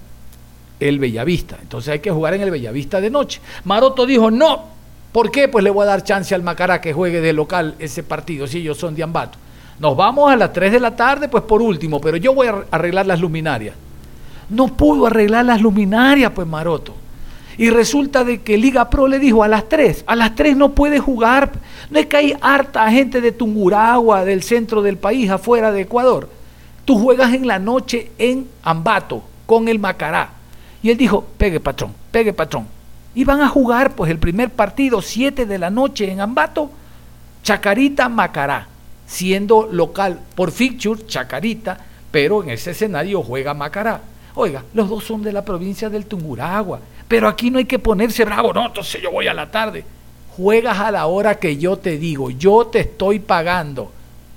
el 0.81 0.99
Bellavista. 0.99 1.59
Entonces 1.61 1.93
hay 1.93 1.99
que 2.01 2.11
jugar 2.11 2.35
en 2.35 2.43
el 2.43 2.51
Bellavista 2.51 3.01
de 3.01 3.11
noche. 3.11 3.41
Maroto 3.65 4.07
dijo, 4.07 4.31
no, 4.31 4.65
¿por 5.13 5.31
qué? 5.31 5.49
Pues 5.49 5.65
le 5.65 5.71
voy 5.71 5.83
a 5.83 5.87
dar 5.87 6.05
chance 6.05 6.35
al 6.35 6.43
Macará 6.43 6.81
que 6.81 6.93
juegue 6.93 7.21
de 7.21 7.33
local 7.33 7.75
ese 7.79 8.03
partido, 8.03 8.47
si 8.47 8.59
ellos 8.59 8.79
son 8.79 8.95
de 8.95 9.03
Ambato. 9.03 9.39
Nos 9.79 9.97
vamos 9.97 10.31
a 10.31 10.37
las 10.37 10.53
3 10.53 10.73
de 10.73 10.81
la 10.81 10.97
tarde, 10.97 11.29
pues 11.29 11.45
por 11.45 11.61
último, 11.61 12.01
pero 12.01 12.17
yo 12.17 12.35
voy 12.35 12.47
a 12.47 12.65
arreglar 12.71 13.07
las 13.07 13.21
luminarias. 13.21 13.75
No 14.49 14.69
pudo 14.69 15.07
arreglar 15.07 15.45
las 15.45 15.61
luminarias, 15.61 16.33
pues 16.33 16.47
Maroto. 16.47 16.95
Y 17.59 17.71
resulta 17.71 18.25
de 18.25 18.43
que 18.43 18.59
Liga 18.59 18.91
Pro 18.91 19.09
le 19.09 19.19
dijo 19.19 19.43
a 19.43 19.49
las 19.49 19.69
3, 19.69 20.05
a 20.07 20.17
las 20.17 20.35
3 20.35 20.57
no 20.57 20.73
puede 20.73 20.99
jugar. 20.99 21.53
No 21.91 21.99
es 21.99 22.07
que 22.07 22.17
hay 22.17 22.37
harta 22.41 22.91
gente 22.91 23.21
de 23.21 23.33
Tunguragua, 23.33 24.25
del 24.25 24.43
centro 24.43 24.83
del 24.83 24.99
país, 24.99 25.31
afuera 25.31 25.73
de 25.73 25.83
Ecuador. 25.83 26.29
Tú 26.85 26.99
juegas 26.99 27.33
en 27.33 27.47
la 27.47 27.59
noche 27.59 28.11
en 28.19 28.47
Ambato 28.63 29.23
con 29.47 29.69
el 29.69 29.79
Macará. 29.79 30.31
Y 30.83 30.91
él 30.91 30.99
dijo, 30.99 31.25
pegue 31.39 31.61
patrón, 31.61 31.93
pegue 32.11 32.33
patrón. 32.33 32.67
Y 33.15 33.25
van 33.25 33.41
a 33.41 33.49
jugar 33.49 33.95
pues 33.95 34.11
el 34.11 34.19
primer 34.19 34.51
partido, 34.51 35.01
7 35.01 35.47
de 35.47 35.59
la 35.59 35.71
noche 35.71 36.11
en 36.11 36.21
Ambato, 36.21 36.71
Chacarita 37.43 38.09
Macará 38.09 38.69
siendo 39.07 39.69
local 39.71 40.21
por 40.35 40.51
fixture, 40.51 41.07
Chacarita, 41.07 41.79
pero 42.11 42.43
en 42.43 42.51
ese 42.51 42.73
escenario 42.73 43.23
juega 43.23 43.55
Macará. 43.55 44.01
Oiga, 44.35 44.65
los 44.75 44.89
dos 44.89 45.05
son 45.05 45.23
de 45.23 45.33
la 45.33 45.45
provincia 45.45 45.89
del 45.89 46.07
Tunguragua, 46.07 46.81
pero 47.09 47.29
aquí 47.29 47.51
no 47.51 47.59
hay 47.59 47.65
que 47.65 47.79
ponerse 47.79 48.25
bravo, 48.25 48.53
no, 48.53 48.67
entonces 48.67 49.01
yo 49.03 49.11
voy 49.11 49.29
a 49.29 49.35
la 49.35 49.51
tarde. 49.51 49.85
Juegas 50.37 50.79
a 50.79 50.91
la 50.91 51.07
hora 51.07 51.39
que 51.39 51.57
yo 51.57 51.77
te 51.79 51.99
digo, 51.99 52.31
yo 52.31 52.67
te 52.67 52.81
estoy 52.81 53.19
pagando. 53.21 53.93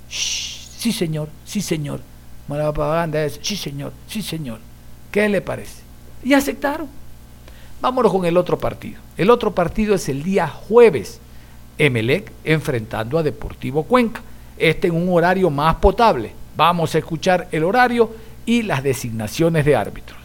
sí, 0.08 0.92
señor, 0.92 1.28
sí, 1.44 1.60
señor. 1.60 2.00
La 2.48 2.72
propaganda 2.72 3.24
es, 3.24 3.38
sí, 3.42 3.56
señor, 3.56 3.92
sí, 4.08 4.22
señor. 4.22 4.58
¿Qué 5.10 5.28
le 5.28 5.40
parece? 5.40 5.82
Y 6.24 6.34
aceptaron. 6.34 6.88
Vámonos 7.80 8.12
con 8.12 8.24
el 8.24 8.36
otro 8.36 8.58
partido. 8.58 9.00
El 9.16 9.30
otro 9.30 9.54
partido 9.54 9.94
es 9.94 10.08
el 10.08 10.22
día 10.22 10.48
jueves. 10.48 11.20
Emelec 11.78 12.30
enfrentando 12.44 13.18
a 13.18 13.22
Deportivo 13.22 13.84
Cuenca 13.84 14.20
este 14.58 14.88
en 14.88 14.94
un 14.94 15.08
horario 15.08 15.48
más 15.48 15.76
potable. 15.76 16.32
Vamos 16.56 16.94
a 16.94 16.98
escuchar 16.98 17.48
el 17.52 17.64
horario 17.64 18.12
y 18.44 18.62
las 18.62 18.82
designaciones 18.82 19.64
de 19.64 19.76
árbitros. 19.76 20.19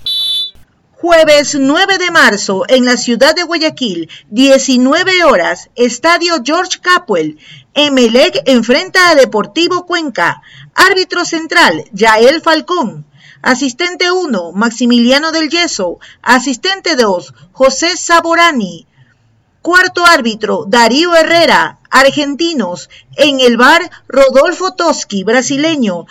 Jueves 1.08 1.54
9 1.54 2.00
de 2.00 2.10
marzo 2.10 2.64
en 2.68 2.84
la 2.84 2.98
ciudad 2.98 3.36
de 3.36 3.44
Guayaquil, 3.44 4.10
19 4.32 5.24
horas, 5.24 5.70
Estadio 5.76 6.38
George 6.44 6.80
Capwell. 6.82 7.38
Emelec 7.76 8.42
enfrenta 8.48 9.10
a 9.10 9.14
Deportivo 9.14 9.86
Cuenca. 9.86 10.42
Árbitro 10.74 11.24
central, 11.24 11.84
Yael 11.94 12.42
Falcón. 12.42 13.06
Asistente 13.44 14.12
1, 14.12 14.52
Maximiliano 14.54 15.32
del 15.32 15.50
Yeso. 15.50 16.00
Asistente 16.24 16.96
2, 16.96 17.36
José 17.52 17.98
Saborani. 17.98 18.88
Cuarto 19.62 20.08
árbitro, 20.08 20.66
Darío 20.68 21.14
Herrera, 21.14 21.78
argentinos. 21.92 22.90
En 23.16 23.42
el 23.42 23.58
bar, 23.58 23.92
Rodolfo 24.08 24.74
Toski, 24.74 25.24
brasileño. 25.24 26.08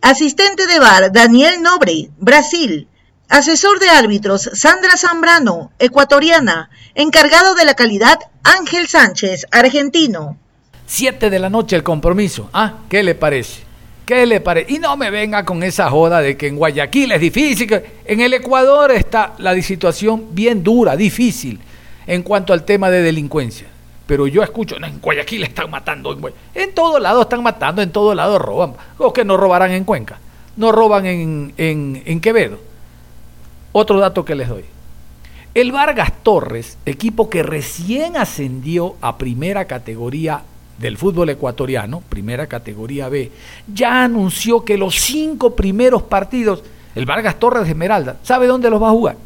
Asistente 0.00 0.68
de 0.68 0.78
bar, 0.78 1.10
Daniel 1.10 1.60
Nobre, 1.62 2.10
Brasil. 2.18 2.86
Asesor 3.30 3.78
de 3.78 3.88
árbitros, 3.88 4.50
Sandra 4.54 4.96
Zambrano, 4.96 5.70
ecuatoriana. 5.78 6.68
Encargado 6.96 7.54
de 7.54 7.64
la 7.64 7.74
calidad, 7.74 8.18
Ángel 8.42 8.88
Sánchez, 8.88 9.46
argentino. 9.52 10.36
7 10.86 11.30
de 11.30 11.38
la 11.38 11.48
noche 11.48 11.76
el 11.76 11.84
compromiso. 11.84 12.50
¿Ah? 12.52 12.78
¿Qué 12.88 13.04
le 13.04 13.14
parece? 13.14 13.62
¿Qué 14.04 14.26
le 14.26 14.40
parece? 14.40 14.72
Y 14.72 14.78
no 14.80 14.96
me 14.96 15.12
venga 15.12 15.44
con 15.44 15.62
esa 15.62 15.88
joda 15.88 16.20
de 16.20 16.36
que 16.36 16.48
en 16.48 16.56
Guayaquil 16.56 17.12
es 17.12 17.20
difícil. 17.20 17.80
En 18.04 18.20
el 18.20 18.34
Ecuador 18.34 18.90
está 18.90 19.34
la 19.38 19.54
situación 19.62 20.34
bien 20.34 20.64
dura, 20.64 20.96
difícil 20.96 21.60
en 22.08 22.24
cuanto 22.24 22.52
al 22.52 22.64
tema 22.64 22.90
de 22.90 23.00
delincuencia. 23.00 23.68
Pero 24.08 24.26
yo 24.26 24.42
escucho, 24.42 24.76
en 24.76 24.98
Guayaquil 24.98 25.44
están 25.44 25.70
matando. 25.70 26.18
En, 26.52 26.74
todos 26.74 27.00
lados 27.00 27.22
están 27.22 27.44
matando, 27.44 27.80
en 27.80 27.92
todos 27.92 28.16
lados 28.16 28.42
roban. 28.42 28.72
O 28.98 29.12
que 29.12 29.24
no 29.24 29.36
robarán 29.36 29.70
en 29.70 29.84
Cuenca. 29.84 30.18
No 30.56 30.72
roban 30.72 31.06
en, 31.06 31.54
en, 31.56 32.02
en 32.04 32.20
Quevedo. 32.20 32.69
Otro 33.72 34.00
dato 34.00 34.24
que 34.24 34.34
les 34.34 34.48
doy. 34.48 34.64
El 35.54 35.72
Vargas 35.72 36.12
Torres, 36.22 36.78
equipo 36.86 37.28
que 37.28 37.42
recién 37.42 38.16
ascendió 38.16 38.94
a 39.00 39.18
primera 39.18 39.64
categoría 39.64 40.42
del 40.78 40.96
fútbol 40.96 41.28
ecuatoriano, 41.30 42.02
primera 42.08 42.46
categoría 42.46 43.08
B, 43.08 43.30
ya 43.72 44.04
anunció 44.04 44.64
que 44.64 44.78
los 44.78 44.94
cinco 44.94 45.54
primeros 45.54 46.02
partidos, 46.02 46.62
el 46.94 47.04
Vargas 47.04 47.38
Torres 47.38 47.64
de 47.64 47.70
Esmeralda, 47.70 48.16
¿sabe 48.22 48.46
dónde 48.46 48.70
los 48.70 48.82
va 48.82 48.88
a 48.88 48.92
jugar? 48.92 49.16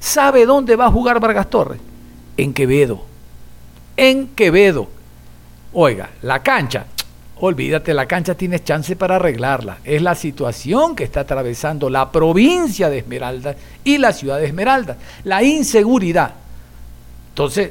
¿Sabe 0.00 0.44
dónde 0.46 0.76
va 0.76 0.86
a 0.86 0.90
jugar 0.90 1.20
Vargas 1.20 1.48
Torres? 1.48 1.80
En 2.36 2.52
Quevedo. 2.52 3.02
En 3.96 4.28
Quevedo. 4.28 4.88
Oiga, 5.72 6.10
la 6.22 6.42
cancha, 6.42 6.86
olvídate, 7.40 7.94
la 7.94 8.06
cancha 8.06 8.34
tienes 8.34 8.64
chance 8.64 8.96
para 8.96 9.16
arreglarla. 9.16 9.78
Es 9.84 10.02
la 10.02 10.14
situación 10.14 10.94
que 10.94 11.04
está 11.04 11.20
atravesando 11.20 11.90
la 11.90 12.12
provincia 12.12 12.88
de 12.88 12.98
Esmeralda 12.98 13.56
y 13.82 13.98
la 13.98 14.12
ciudad 14.12 14.38
de 14.38 14.46
Esmeralda. 14.46 14.96
La 15.24 15.42
inseguridad. 15.42 16.34
Entonces, 17.30 17.70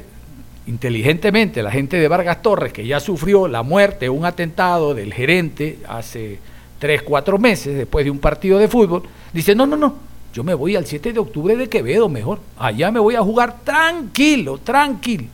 inteligentemente 0.66 1.62
la 1.62 1.70
gente 1.70 1.98
de 1.98 2.08
Vargas 2.08 2.42
Torres, 2.42 2.72
que 2.72 2.86
ya 2.86 3.00
sufrió 3.00 3.48
la 3.48 3.62
muerte, 3.62 4.08
un 4.08 4.24
atentado 4.24 4.94
del 4.94 5.12
gerente 5.12 5.78
hace 5.88 6.38
tres, 6.78 7.02
cuatro 7.02 7.38
meses, 7.38 7.76
después 7.76 8.04
de 8.04 8.10
un 8.10 8.18
partido 8.18 8.58
de 8.58 8.68
fútbol, 8.68 9.02
dice, 9.32 9.54
no, 9.54 9.66
no, 9.66 9.76
no, 9.76 9.94
yo 10.32 10.44
me 10.44 10.54
voy 10.54 10.76
al 10.76 10.86
7 10.86 11.12
de 11.12 11.18
octubre 11.18 11.56
de 11.56 11.68
Quevedo 11.68 12.08
mejor, 12.08 12.40
allá 12.58 12.90
me 12.90 13.00
voy 13.00 13.16
a 13.16 13.22
jugar 13.22 13.60
tranquilo, 13.64 14.58
tranquilo. 14.58 15.24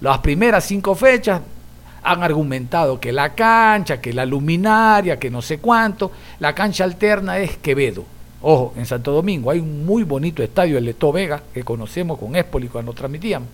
Las 0.00 0.18
primeras 0.18 0.64
cinco 0.64 0.94
fechas 0.94 1.40
han 2.06 2.22
argumentado 2.22 2.98
que 2.98 3.12
la 3.12 3.34
cancha, 3.34 4.00
que 4.00 4.12
la 4.12 4.24
luminaria, 4.24 5.18
que 5.18 5.30
no 5.30 5.42
sé 5.42 5.58
cuánto, 5.58 6.10
la 6.40 6.54
cancha 6.54 6.84
alterna 6.84 7.38
es 7.38 7.56
Quevedo. 7.58 8.04
Ojo, 8.42 8.74
en 8.76 8.86
Santo 8.86 9.12
Domingo 9.12 9.50
hay 9.50 9.58
un 9.58 9.84
muy 9.84 10.02
bonito 10.02 10.42
estadio, 10.42 10.78
el 10.78 10.84
Leto 10.84 11.12
Vega, 11.12 11.42
que 11.52 11.64
conocemos 11.64 12.18
con 12.18 12.36
Espoli 12.36 12.68
cuando 12.68 12.92
transmitíamos 12.92 13.48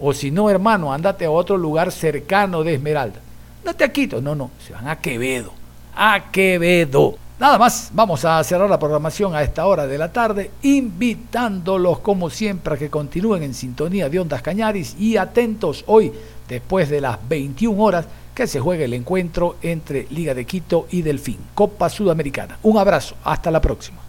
o 0.00 0.12
si 0.12 0.30
no, 0.30 0.48
hermano, 0.50 0.92
andate 0.92 1.26
a 1.26 1.30
otro 1.30 1.56
lugar 1.56 1.92
cercano 1.92 2.64
de 2.64 2.74
Esmeralda. 2.74 3.20
No 3.64 3.74
te 3.74 3.84
a 3.84 3.92
Quito, 3.92 4.20
no, 4.20 4.34
no, 4.34 4.50
se 4.66 4.72
van 4.72 4.88
a 4.88 4.96
Quevedo. 4.96 5.52
A 5.94 6.30
Quevedo. 6.32 7.16
Nada 7.38 7.58
más, 7.58 7.90
vamos 7.92 8.24
a 8.24 8.42
cerrar 8.44 8.68
la 8.68 8.78
programación 8.78 9.34
a 9.34 9.42
esta 9.42 9.66
hora 9.66 9.86
de 9.86 9.98
la 9.98 10.12
tarde, 10.12 10.50
invitándolos 10.62 12.00
como 12.00 12.28
siempre 12.28 12.74
a 12.74 12.78
que 12.78 12.90
continúen 12.90 13.42
en 13.42 13.54
sintonía 13.54 14.08
de 14.08 14.18
Ondas 14.18 14.42
Cañaris 14.42 14.96
y 14.98 15.16
atentos 15.16 15.84
hoy, 15.86 16.12
después 16.50 16.90
de 16.90 17.00
las 17.00 17.16
21 17.28 17.82
horas, 17.82 18.06
que 18.34 18.46
se 18.46 18.60
juegue 18.60 18.84
el 18.84 18.94
encuentro 18.94 19.56
entre 19.62 20.06
Liga 20.10 20.34
de 20.34 20.44
Quito 20.44 20.86
y 20.90 21.02
Delfín, 21.02 21.38
Copa 21.54 21.88
Sudamericana. 21.88 22.58
Un 22.62 22.76
abrazo, 22.78 23.16
hasta 23.24 23.50
la 23.50 23.60
próxima. 23.60 24.02